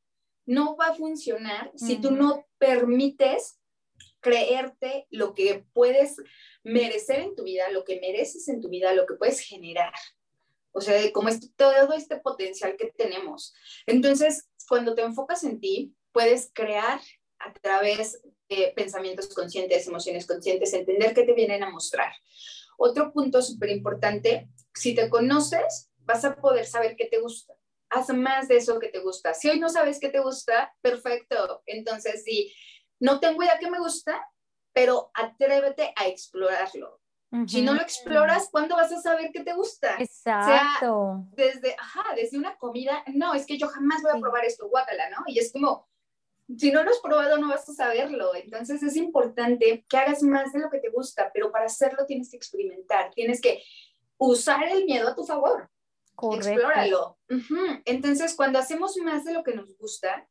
No 0.46 0.78
va 0.78 0.88
a 0.88 0.96
funcionar 0.96 1.72
si 1.76 1.98
tú 1.98 2.12
no 2.12 2.46
permites 2.58 3.60
creerte 4.22 5.06
lo 5.10 5.34
que 5.34 5.66
puedes 5.74 6.16
merecer 6.64 7.20
en 7.20 7.36
tu 7.36 7.44
vida, 7.44 7.70
lo 7.70 7.84
que 7.84 8.00
mereces 8.00 8.48
en 8.48 8.62
tu 8.62 8.70
vida, 8.70 8.94
lo 8.94 9.06
que 9.06 9.16
puedes 9.16 9.42
generar. 9.42 9.94
O 10.72 10.82
sea, 10.82 11.12
como 11.12 11.30
es 11.30 11.54
todo 11.56 11.94
este 11.94 12.18
potencial 12.18 12.76
que 12.78 12.92
tenemos. 12.98 13.54
Entonces, 13.86 14.50
cuando 14.68 14.96
te 14.96 15.02
enfocas 15.02 15.44
en 15.44 15.60
ti, 15.60 15.96
puedes 16.12 16.52
crear 16.54 17.00
a 17.40 17.54
través 17.54 18.22
de 18.50 18.74
pensamientos 18.76 19.34
conscientes, 19.34 19.88
emociones 19.88 20.26
conscientes, 20.26 20.74
entender 20.74 21.14
qué 21.14 21.24
te 21.24 21.34
vienen 21.34 21.64
a 21.64 21.70
mostrar. 21.70 22.14
Otro 22.78 23.12
punto 23.12 23.42
súper 23.42 23.70
importante, 23.70 24.50
si 24.74 24.94
te 24.94 25.10
conoces, 25.10 25.92
vas 26.00 26.24
a 26.26 26.36
poder 26.36 26.66
saber 26.66 26.96
qué 26.96 27.06
te 27.06 27.20
gusta. 27.20 27.54
Haz 27.90 28.10
más 28.10 28.48
de 28.48 28.58
eso 28.58 28.80
que 28.80 28.90
te 28.90 29.00
gusta. 29.00 29.34
Si 29.34 29.50
hoy 29.50 29.60
no 29.60 29.70
sabes 29.70 30.00
qué 30.00 30.10
te 30.10 30.20
gusta, 30.20 30.74
perfecto. 30.82 31.64
Entonces, 31.66 32.24
si 32.24 32.54
no 33.00 33.20
tengo 33.20 33.44
idea 33.44 33.58
qué 33.60 33.70
me 33.70 33.80
gusta, 33.80 34.22
pero 34.74 35.12
atrévete 35.14 35.94
a 35.96 36.08
explorarlo. 36.08 37.00
Si 37.46 37.62
no 37.62 37.74
lo 37.74 37.82
exploras, 37.82 38.48
¿cuándo 38.52 38.76
vas 38.76 38.92
a 38.92 39.02
saber 39.02 39.32
qué 39.34 39.44
te 39.44 39.54
gusta? 39.54 39.98
Exacto. 40.00 41.26
desde, 41.34 41.76
ajá, 41.78 42.16
desde 42.16 42.38
una 42.38 42.56
comida, 42.58 43.04
no, 43.14 43.34
es 43.34 43.46
que 43.46 43.58
yo 43.58 43.68
jamás 43.68 44.02
voy 44.02 44.12
a 44.16 44.22
probar 44.22 44.46
esto, 44.46 44.70
guácala, 44.70 45.10
¿no? 45.10 45.18
Y 45.28 45.40
es 45.40 45.52
como, 45.52 45.90
si 46.56 46.72
no 46.72 46.84
lo 46.84 46.92
has 46.92 47.00
probado 47.00 47.38
no 47.38 47.50
vas 47.50 47.68
a 47.68 47.74
saberlo. 47.74 48.34
Entonces 48.36 48.82
es 48.84 48.96
importante 48.96 49.86
que 49.90 49.98
hagas 49.98 50.24
más 50.24 50.54
de 50.54 50.60
lo 50.60 50.70
que 50.70 50.80
te 50.80 50.90
gusta, 50.90 51.30
pero 51.34 51.52
para 51.52 51.66
hacerlo 51.66 52.06
tienes 52.06 52.30
que 52.30 52.38
experimentar, 52.38 53.12
tienes 53.14 53.42
que 53.42 53.62
usar 54.18 54.68
el 54.68 54.86
miedo 54.86 55.10
a 55.10 55.16
tu 55.16 55.26
favor. 55.26 55.70
Correcto. 56.16 56.50
Explóralo. 56.50 57.20
Entonces, 57.86 58.34
cuando 58.36 58.58
hacemos 58.58 58.98
más 58.98 59.24
de 59.24 59.34
lo 59.34 59.44
que 59.44 59.54
nos 59.54 59.78
gusta, 59.78 60.28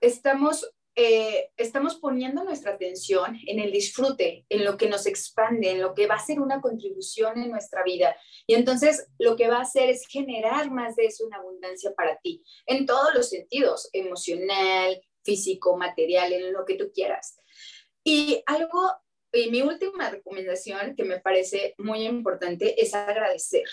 estamos, 0.00 0.68
eh, 0.96 1.50
estamos 1.56 1.96
poniendo 1.96 2.42
nuestra 2.42 2.72
atención 2.72 3.38
en 3.46 3.60
el 3.60 3.70
disfrute, 3.70 4.44
en 4.48 4.64
lo 4.64 4.76
que 4.76 4.88
nos 4.88 5.06
expande, 5.06 5.70
en 5.70 5.82
lo 5.82 5.94
que 5.94 6.08
va 6.08 6.16
a 6.16 6.26
ser 6.26 6.40
una 6.40 6.60
contribución 6.60 7.40
en 7.40 7.52
nuestra 7.52 7.84
vida. 7.84 8.16
Y 8.48 8.54
entonces 8.54 9.06
lo 9.20 9.36
que 9.36 9.46
va 9.46 9.58
a 9.58 9.62
hacer 9.62 9.88
es 9.88 10.04
generar 10.08 10.72
más 10.72 10.96
de 10.96 11.04
eso, 11.04 11.24
una 11.26 11.36
abundancia 11.36 11.94
para 11.94 12.18
ti, 12.18 12.42
en 12.66 12.84
todos 12.84 13.14
los 13.14 13.28
sentidos, 13.28 13.88
emocional, 13.92 15.00
físico, 15.22 15.76
material, 15.76 16.32
en 16.32 16.52
lo 16.52 16.64
que 16.64 16.76
tú 16.76 16.90
quieras. 16.92 17.38
Y 18.04 18.42
algo, 18.46 18.92
y 19.32 19.50
mi 19.50 19.62
última 19.62 20.10
recomendación 20.10 20.94
que 20.96 21.04
me 21.04 21.20
parece 21.20 21.74
muy 21.78 22.04
importante 22.04 22.80
es 22.80 22.94
agradecer. 22.94 23.64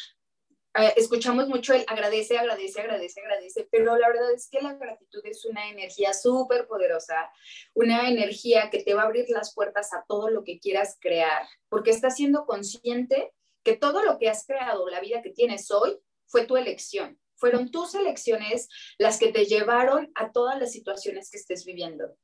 Eh, 0.80 0.94
escuchamos 0.96 1.48
mucho 1.48 1.74
el 1.74 1.84
agradece, 1.88 2.38
agradece, 2.38 2.82
agradece, 2.82 3.22
agradece, 3.22 3.68
pero 3.72 3.98
la 3.98 4.10
verdad 4.10 4.32
es 4.32 4.48
que 4.48 4.62
la 4.62 4.74
gratitud 4.74 5.22
es 5.24 5.44
una 5.46 5.70
energía 5.70 6.14
súper 6.14 6.68
poderosa, 6.68 7.32
una 7.74 8.08
energía 8.08 8.70
que 8.70 8.84
te 8.84 8.94
va 8.94 9.02
a 9.02 9.06
abrir 9.06 9.26
las 9.30 9.56
puertas 9.56 9.92
a 9.94 10.06
todo 10.08 10.30
lo 10.30 10.44
que 10.44 10.60
quieras 10.60 10.98
crear, 11.02 11.48
porque 11.68 11.90
estás 11.90 12.16
siendo 12.16 12.46
consciente 12.46 13.34
que 13.64 13.76
todo 13.76 14.04
lo 14.04 14.20
que 14.20 14.30
has 14.30 14.46
creado, 14.46 14.88
la 14.88 15.00
vida 15.00 15.24
que 15.24 15.32
tienes 15.32 15.72
hoy, 15.72 15.98
fue 16.28 16.46
tu 16.46 16.58
elección. 16.58 17.20
Fueron 17.38 17.72
tus 17.72 17.96
elecciones 17.96 18.68
las 18.98 19.18
que 19.20 19.32
te 19.32 19.46
llevaron 19.46 20.12
a 20.16 20.32
todas 20.32 20.60
las 20.60 20.72
situaciones 20.72 21.30
que 21.32 21.38
estés 21.38 21.66
viviendo. 21.66 22.16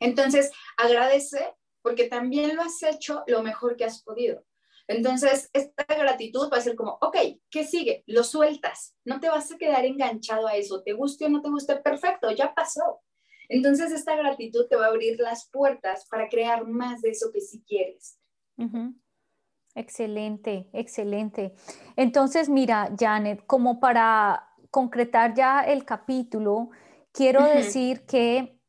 Entonces, 0.00 0.50
agradece 0.76 1.54
porque 1.82 2.08
también 2.08 2.56
lo 2.56 2.62
has 2.62 2.82
hecho 2.82 3.22
lo 3.26 3.42
mejor 3.42 3.76
que 3.76 3.84
has 3.84 4.02
podido. 4.02 4.44
Entonces, 4.88 5.50
esta 5.52 5.84
gratitud 5.84 6.48
va 6.52 6.58
a 6.58 6.60
ser 6.60 6.76
como, 6.76 6.98
ok, 7.00 7.16
¿qué 7.50 7.64
sigue? 7.64 8.04
Lo 8.06 8.22
sueltas, 8.22 8.96
no 9.04 9.20
te 9.20 9.28
vas 9.28 9.50
a 9.50 9.58
quedar 9.58 9.84
enganchado 9.84 10.46
a 10.46 10.56
eso, 10.56 10.82
te 10.82 10.92
guste 10.92 11.24
o 11.24 11.28
no 11.28 11.42
te 11.42 11.48
guste, 11.48 11.76
perfecto, 11.76 12.30
ya 12.30 12.54
pasó. 12.54 13.00
Entonces, 13.48 13.92
esta 13.92 14.16
gratitud 14.16 14.66
te 14.68 14.76
va 14.76 14.86
a 14.86 14.88
abrir 14.88 15.18
las 15.18 15.48
puertas 15.50 16.06
para 16.08 16.28
crear 16.28 16.66
más 16.66 17.02
de 17.02 17.10
eso 17.10 17.30
que 17.32 17.40
sí 17.40 17.64
quieres. 17.66 18.18
Excelente, 19.74 20.68
excelente. 20.72 21.54
Entonces, 21.96 22.48
mira, 22.48 22.94
Janet, 22.98 23.44
como 23.46 23.78
para 23.78 24.45
concretar 24.76 25.32
ya 25.32 25.62
el 25.62 25.86
capítulo, 25.86 26.68
quiero 27.10 27.42
decir 27.46 28.04
que 28.04 28.60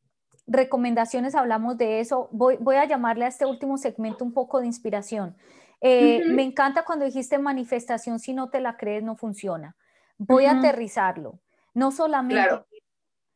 recomendaciones, 0.47 1.35
hablamos 1.35 1.77
de 1.77 1.99
eso, 1.99 2.29
voy, 2.31 2.55
voy 2.61 2.77
a 2.77 2.85
llamarle 2.85 3.25
a 3.25 3.27
este 3.27 3.45
último 3.45 3.77
segmento 3.77 4.23
un 4.23 4.31
poco 4.31 4.61
de 4.61 4.67
inspiración. 4.67 5.35
Eh, 5.81 6.23
me 6.29 6.43
encanta 6.43 6.85
cuando 6.85 7.03
dijiste 7.03 7.37
manifestación, 7.39 8.19
si 8.19 8.33
no 8.33 8.49
te 8.49 8.61
la 8.61 8.77
crees, 8.77 9.03
no 9.03 9.17
funciona. 9.17 9.75
Voy 10.17 10.45
a 10.45 10.51
aterrizarlo. 10.51 11.41
No 11.73 11.91
solamente 11.91 12.63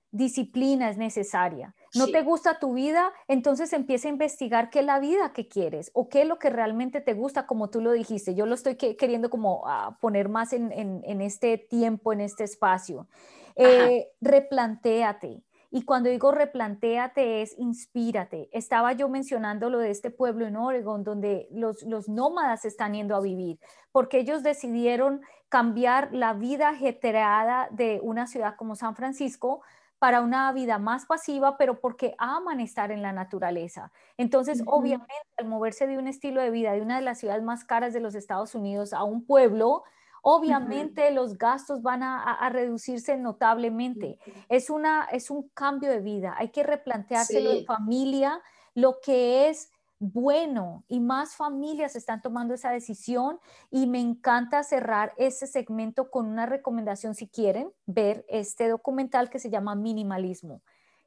disciplina 0.10 0.90
es 0.90 0.98
necesaria. 0.98 1.76
No 1.96 2.08
te 2.08 2.22
gusta 2.22 2.60
tu 2.60 2.74
vida, 2.74 3.12
entonces 3.28 3.74
empieza 3.74 4.08
a 4.08 4.12
investigar 4.12 4.70
qué 4.70 4.80
es 4.80 4.86
la 4.86 5.00
vida 5.00 5.34
que 5.34 5.48
quieres 5.48 5.92
o 5.94 6.08
qué 6.08 6.22
es 6.22 6.28
lo 6.28 6.40
que 6.40 6.50
realmente 6.50 7.02
te 7.02 7.14
gusta, 7.14 7.46
como 7.46 7.70
tú 7.70 7.82
lo 7.82 7.92
dijiste. 7.92 8.34
Yo 8.34 8.46
lo 8.46 8.56
estoy 8.56 8.76
queriendo 8.76 9.30
como 9.30 9.64
ah, 9.68 9.98
poner 10.00 10.30
más 10.30 10.54
en, 10.54 11.22
este 11.22 11.58
tiempo, 11.58 12.14
en 12.14 12.22
este 12.22 12.46
espacio. 12.46 13.08
Eh, 13.56 14.08
replantéate. 14.22 15.44
Y 15.74 15.84
cuando 15.84 16.10
digo 16.10 16.32
replantéate 16.32 17.42
es 17.42 17.58
inspírate. 17.58 18.50
Estaba 18.52 18.92
yo 18.94 19.08
mencionando 19.08 19.70
lo 19.70 19.80
de 19.80 19.90
este 19.90 20.12
pueblo 20.12 20.46
en 20.46 20.58
Oregon, 20.58 21.04
donde 21.04 21.48
los, 21.52 21.84
los 21.84 22.10
nómadas 22.10 22.66
están 22.66 22.94
yendo 22.94 23.16
a 23.16 23.22
vivir, 23.22 23.60
porque 23.92 24.20
ellos 24.20 24.44
decidieron 24.44 25.22
cambiar 25.48 26.14
la 26.14 26.34
vida 26.34 26.70
ajetreada 26.70 27.68
de 27.72 28.00
una 28.04 28.28
ciudad 28.28 28.56
como 28.58 28.76
San 28.76 28.96
Francisco 28.96 29.62
para 30.02 30.22
una 30.22 30.52
vida 30.52 30.80
más 30.80 31.06
pasiva, 31.06 31.60
pero 31.60 31.80
porque 31.80 32.16
aman 32.18 32.60
estar 32.60 32.90
en 32.90 33.04
la 33.04 33.14
naturaleza. 33.14 33.92
Entonces, 34.18 34.64
obviamente, 34.66 35.14
al 35.38 35.46
moverse 35.46 35.86
de 35.86 36.00
un 36.00 36.08
estilo 36.08 36.42
de 36.42 36.50
vida 36.50 36.74
de 36.74 36.82
una 36.82 36.96
de 36.96 37.04
las 37.04 37.20
ciudades 37.20 37.44
más 37.44 37.66
caras 37.66 37.94
de 37.94 38.00
los 38.00 38.16
Estados 38.16 38.56
Unidos 38.56 38.94
a 38.94 39.04
un 39.04 39.24
pueblo, 39.24 39.84
obviamente 40.24 41.12
los 41.12 41.38
gastos 41.38 41.84
van 41.84 42.02
a, 42.02 42.50
reducirse 42.50 43.16
notablemente. 43.16 44.18
Es, 44.50 44.72
una, 44.72 45.08
es 45.12 45.30
un 45.30 45.50
cambio 45.50 45.92
de 45.92 46.00
vida, 46.00 46.34
hay 46.36 46.50
que 46.50 46.64
replanteárselo 46.64 47.52
en 47.52 47.66
familia, 47.66 48.42
lo 48.74 49.02
que 49.04 49.50
es 49.50 49.72
bueno 50.02 50.84
y 50.88 51.00
más 51.00 51.36
familias 51.36 51.96
están 51.96 52.24
tomando 52.24 52.56
esa 52.56 52.72
decisión 52.72 53.40
y 53.70 53.86
me 53.86 54.00
encanta 54.00 54.64
cerrar 54.64 55.14
ese 55.16 55.46
segmento 55.46 56.10
con 56.10 56.26
una 56.26 56.48
recomendación 56.48 57.14
si 57.14 57.28
quieren 57.28 57.72
ver 57.86 58.26
este 58.28 58.68
documental 58.68 59.30
que 59.30 59.38
se 59.38 59.52
llama 59.52 59.76
Minimalismo. 59.76 60.64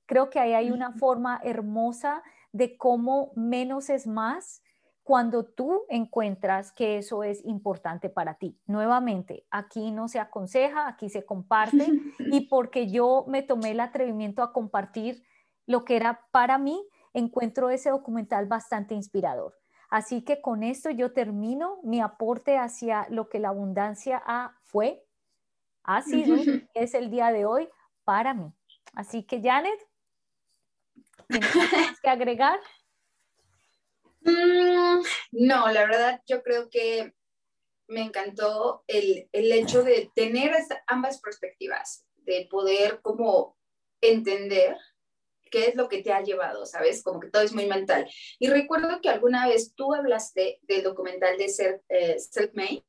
Creo 0.06 0.30
que 0.30 0.38
ahí 0.38 0.52
hay 0.52 0.70
una 0.70 0.92
forma 0.92 1.40
hermosa 1.42 2.22
de 2.52 2.76
cómo 2.76 3.32
menos 3.34 3.90
es 3.90 4.06
más 4.06 4.62
cuando 5.02 5.44
tú 5.44 5.82
encuentras 5.88 6.70
que 6.70 6.98
eso 6.98 7.24
es 7.24 7.44
importante 7.44 8.08
para 8.08 8.34
ti. 8.34 8.56
Nuevamente, 8.66 9.44
aquí 9.50 9.90
no 9.90 10.06
se 10.06 10.20
aconseja, 10.20 10.86
aquí 10.86 11.08
se 11.08 11.26
comparte 11.26 11.88
y 12.30 12.42
porque 12.42 12.88
yo 12.88 13.24
me 13.26 13.42
tomé 13.42 13.72
el 13.72 13.80
atrevimiento 13.80 14.40
a 14.40 14.52
compartir 14.52 15.24
lo 15.66 15.84
que 15.84 15.96
era 15.96 16.20
para 16.30 16.58
mí, 16.58 16.80
encuentro 17.14 17.70
ese 17.70 17.90
documental 17.90 18.46
bastante 18.46 18.94
inspirador. 18.94 19.56
Así 19.88 20.22
que 20.22 20.40
con 20.40 20.62
esto 20.62 20.90
yo 20.90 21.12
termino 21.12 21.80
mi 21.82 22.00
aporte 22.00 22.58
hacia 22.58 23.06
lo 23.10 23.28
que 23.28 23.38
la 23.38 23.48
abundancia 23.48 24.22
ha, 24.26 24.58
fue, 24.64 25.04
ha 25.84 26.02
sido, 26.02 26.36
es 26.74 26.94
el 26.94 27.10
día 27.10 27.32
de 27.32 27.46
hoy 27.46 27.68
para 28.04 28.34
mí. 28.34 28.52
Así 28.92 29.22
que 29.22 29.40
Janet, 29.40 29.78
¿tienes 31.28 32.00
que 32.02 32.10
agregar? 32.10 32.60
Mm, 34.20 35.02
no, 35.32 35.68
la 35.70 35.86
verdad 35.86 36.22
yo 36.26 36.42
creo 36.42 36.68
que 36.70 37.14
me 37.86 38.02
encantó 38.02 38.84
el, 38.86 39.28
hecho 39.32 39.82
de 39.82 40.10
tener 40.14 40.54
ambas 40.86 41.20
perspectivas, 41.20 42.06
de 42.16 42.48
poder 42.50 43.00
como 43.02 43.56
entender 44.00 44.76
qué 45.54 45.68
es 45.68 45.76
lo 45.76 45.88
que 45.88 46.02
te 46.02 46.12
ha 46.12 46.20
llevado, 46.20 46.66
¿sabes? 46.66 47.00
Como 47.04 47.20
que 47.20 47.30
todo 47.30 47.42
es 47.42 47.52
muy 47.52 47.66
mental. 47.66 48.10
Y 48.40 48.48
recuerdo 48.48 49.00
que 49.00 49.08
alguna 49.08 49.46
vez 49.46 49.72
tú 49.76 49.94
hablaste 49.94 50.58
del 50.62 50.82
documental 50.82 51.38
de 51.38 51.48
Self, 51.48 51.80
eh, 51.88 52.16
Made, 52.54 52.84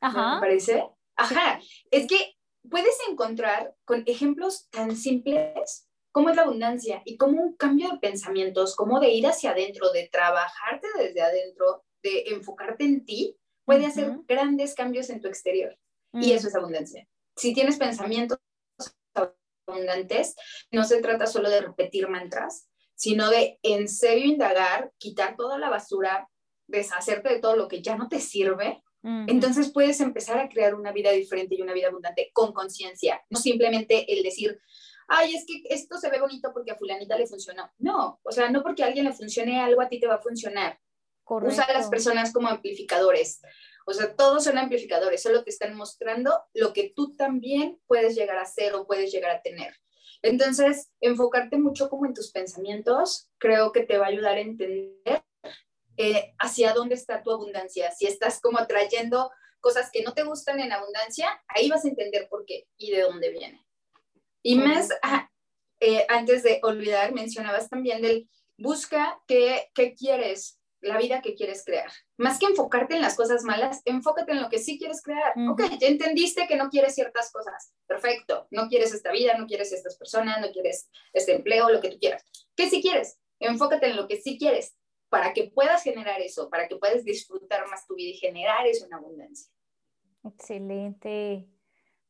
Ajá. 0.00 0.34
¿me 0.34 0.40
parece? 0.40 0.84
Ajá, 1.14 1.60
es 1.92 2.08
que 2.08 2.34
puedes 2.68 2.96
encontrar 3.08 3.76
con 3.84 4.02
ejemplos 4.06 4.68
tan 4.70 4.96
simples 4.96 5.88
cómo 6.10 6.30
es 6.30 6.36
la 6.36 6.42
abundancia 6.42 7.00
y 7.04 7.16
cómo 7.16 7.42
un 7.42 7.56
cambio 7.56 7.90
de 7.90 7.98
pensamientos, 7.98 8.74
cómo 8.74 8.98
de 8.98 9.10
ir 9.10 9.28
hacia 9.28 9.52
adentro, 9.52 9.92
de 9.92 10.08
trabajarte 10.10 10.88
desde 10.98 11.22
adentro, 11.22 11.84
de 12.02 12.24
enfocarte 12.32 12.86
en 12.86 13.04
ti, 13.04 13.36
puede 13.64 13.86
hacer 13.86 14.18
grandes 14.26 14.74
cambios 14.74 15.10
en 15.10 15.20
tu 15.20 15.28
exterior. 15.28 15.78
Y 16.12 16.32
mm. 16.32 16.36
eso 16.36 16.48
es 16.48 16.56
abundancia. 16.56 17.06
Si 17.36 17.54
tienes 17.54 17.78
pensamientos 17.78 18.40
abundantes, 19.72 20.36
no 20.70 20.84
se 20.84 21.00
trata 21.00 21.26
solo 21.26 21.50
de 21.50 21.60
repetir 21.60 22.08
mantras, 22.08 22.68
sino 22.94 23.30
de 23.30 23.58
en 23.62 23.88
serio 23.88 24.26
indagar, 24.26 24.92
quitar 24.98 25.36
toda 25.36 25.58
la 25.58 25.70
basura, 25.70 26.28
deshacerte 26.66 27.28
de 27.28 27.40
todo 27.40 27.56
lo 27.56 27.68
que 27.68 27.82
ya 27.82 27.96
no 27.96 28.08
te 28.08 28.20
sirve. 28.20 28.82
Entonces 29.02 29.72
puedes 29.72 29.98
empezar 30.00 30.38
a 30.38 30.50
crear 30.50 30.74
una 30.74 30.92
vida 30.92 31.10
diferente 31.10 31.54
y 31.54 31.62
una 31.62 31.72
vida 31.72 31.88
abundante 31.88 32.30
con 32.34 32.52
conciencia, 32.52 33.24
no 33.30 33.38
simplemente 33.38 34.12
el 34.12 34.22
decir, 34.22 34.60
ay, 35.08 35.34
es 35.34 35.46
que 35.46 35.62
esto 35.70 35.96
se 35.96 36.10
ve 36.10 36.20
bonito 36.20 36.50
porque 36.52 36.70
a 36.70 36.76
fulanita 36.76 37.16
le 37.16 37.26
funcionó. 37.26 37.70
No, 37.78 38.20
o 38.22 38.30
sea, 38.30 38.50
no 38.50 38.62
porque 38.62 38.82
a 38.82 38.86
alguien 38.86 39.06
le 39.06 39.12
funcione 39.12 39.58
algo, 39.58 39.80
a 39.80 39.88
ti 39.88 39.98
te 39.98 40.06
va 40.06 40.16
a 40.16 40.22
funcionar. 40.22 40.78
Usa 41.24 41.64
a 41.64 41.72
las 41.72 41.88
personas 41.88 42.32
como 42.32 42.48
amplificadores. 42.48 43.40
O 43.86 43.92
sea, 43.92 44.14
todos 44.14 44.44
son 44.44 44.58
amplificadores, 44.58 45.22
solo 45.22 45.42
te 45.42 45.50
están 45.50 45.74
mostrando 45.74 46.42
lo 46.54 46.72
que 46.72 46.92
tú 46.94 47.16
también 47.16 47.80
puedes 47.86 48.14
llegar 48.14 48.38
a 48.38 48.46
ser 48.46 48.74
o 48.74 48.86
puedes 48.86 49.12
llegar 49.12 49.30
a 49.30 49.42
tener. 49.42 49.74
Entonces, 50.22 50.90
enfocarte 51.00 51.56
mucho 51.56 51.88
como 51.88 52.06
en 52.06 52.14
tus 52.14 52.30
pensamientos, 52.30 53.30
creo 53.38 53.72
que 53.72 53.84
te 53.84 53.98
va 53.98 54.06
a 54.06 54.10
ayudar 54.10 54.36
a 54.36 54.40
entender 54.40 55.24
eh, 55.96 56.34
hacia 56.38 56.72
dónde 56.72 56.94
está 56.94 57.22
tu 57.22 57.30
abundancia. 57.30 57.90
Si 57.90 58.06
estás 58.06 58.40
como 58.40 58.58
atrayendo 58.58 59.30
cosas 59.60 59.90
que 59.92 60.02
no 60.02 60.12
te 60.14 60.22
gustan 60.22 60.60
en 60.60 60.72
abundancia, 60.72 61.42
ahí 61.48 61.68
vas 61.68 61.84
a 61.84 61.88
entender 61.88 62.28
por 62.28 62.44
qué 62.44 62.66
y 62.76 62.90
de 62.90 63.02
dónde 63.02 63.30
viene. 63.30 63.66
Y 64.42 64.56
más, 64.56 64.88
eh, 65.80 66.06
antes 66.08 66.42
de 66.42 66.60
olvidar, 66.62 67.12
mencionabas 67.12 67.68
también 67.68 68.02
del 68.02 68.28
busca 68.56 69.20
qué, 69.26 69.70
qué 69.74 69.94
quieres, 69.94 70.59
la 70.80 70.98
vida 70.98 71.20
que 71.20 71.34
quieres 71.34 71.64
crear. 71.64 71.90
Más 72.16 72.38
que 72.38 72.46
enfocarte 72.46 72.94
en 72.94 73.02
las 73.02 73.16
cosas 73.16 73.44
malas, 73.44 73.82
enfócate 73.84 74.32
en 74.32 74.42
lo 74.42 74.48
que 74.48 74.58
sí 74.58 74.78
quieres 74.78 75.02
crear. 75.02 75.34
Ok, 75.50 75.62
ya 75.78 75.88
entendiste 75.88 76.46
que 76.46 76.56
no 76.56 76.68
quieres 76.68 76.94
ciertas 76.94 77.30
cosas. 77.32 77.74
Perfecto. 77.86 78.46
No 78.50 78.68
quieres 78.68 78.94
esta 78.94 79.12
vida, 79.12 79.36
no 79.36 79.46
quieres 79.46 79.72
estas 79.72 79.96
personas, 79.96 80.40
no 80.40 80.50
quieres 80.52 80.88
este 81.12 81.34
empleo, 81.34 81.70
lo 81.70 81.80
que 81.80 81.90
tú 81.90 81.98
quieras. 81.98 82.24
¿Qué 82.56 82.68
sí 82.68 82.80
quieres? 82.82 83.18
Enfócate 83.38 83.86
en 83.86 83.96
lo 83.96 84.06
que 84.06 84.20
sí 84.20 84.38
quieres 84.38 84.76
para 85.08 85.32
que 85.32 85.50
puedas 85.52 85.82
generar 85.82 86.20
eso, 86.20 86.48
para 86.50 86.68
que 86.68 86.76
puedas 86.76 87.04
disfrutar 87.04 87.66
más 87.68 87.86
tu 87.86 87.94
vida 87.94 88.10
y 88.10 88.18
generar 88.18 88.66
eso 88.66 88.86
en 88.86 88.94
abundancia. 88.94 89.52
Excelente. 90.22 91.48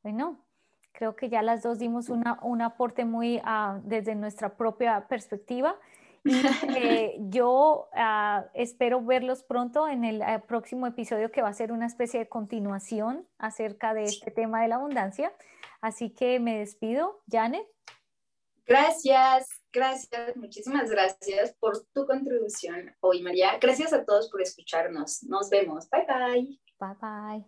Bueno, 0.02 0.44
Creo 0.92 1.16
que 1.16 1.28
ya 1.28 1.42
las 1.42 1.62
dos 1.62 1.78
dimos 1.78 2.08
una, 2.08 2.38
un 2.42 2.62
aporte 2.62 3.04
muy 3.04 3.40
ah, 3.44 3.80
desde 3.84 4.14
nuestra 4.14 4.56
propia 4.56 5.06
perspectiva. 5.08 5.76
Eh, 6.76 7.16
yo 7.18 7.88
ah, 7.94 8.46
espero 8.54 9.02
verlos 9.02 9.42
pronto 9.42 9.88
en 9.88 10.04
el 10.04 10.22
eh, 10.22 10.42
próximo 10.46 10.86
episodio 10.86 11.30
que 11.30 11.42
va 11.42 11.48
a 11.48 11.54
ser 11.54 11.72
una 11.72 11.86
especie 11.86 12.20
de 12.20 12.28
continuación 12.28 13.26
acerca 13.38 13.94
de 13.94 14.04
este 14.04 14.30
tema 14.30 14.62
de 14.62 14.68
la 14.68 14.76
abundancia. 14.76 15.32
Así 15.80 16.10
que 16.10 16.38
me 16.38 16.58
despido. 16.58 17.22
Janet. 17.30 17.66
Gracias, 18.66 19.48
gracias, 19.72 20.36
muchísimas 20.36 20.90
gracias 20.90 21.56
por 21.58 21.84
tu 21.92 22.06
contribución 22.06 22.94
hoy, 23.00 23.20
María. 23.22 23.58
Gracias 23.60 23.92
a 23.92 24.04
todos 24.04 24.30
por 24.30 24.42
escucharnos. 24.42 25.24
Nos 25.24 25.50
vemos. 25.50 25.88
Bye 25.90 26.06
bye. 26.06 26.60
Bye 26.78 26.94
bye. 27.00 27.44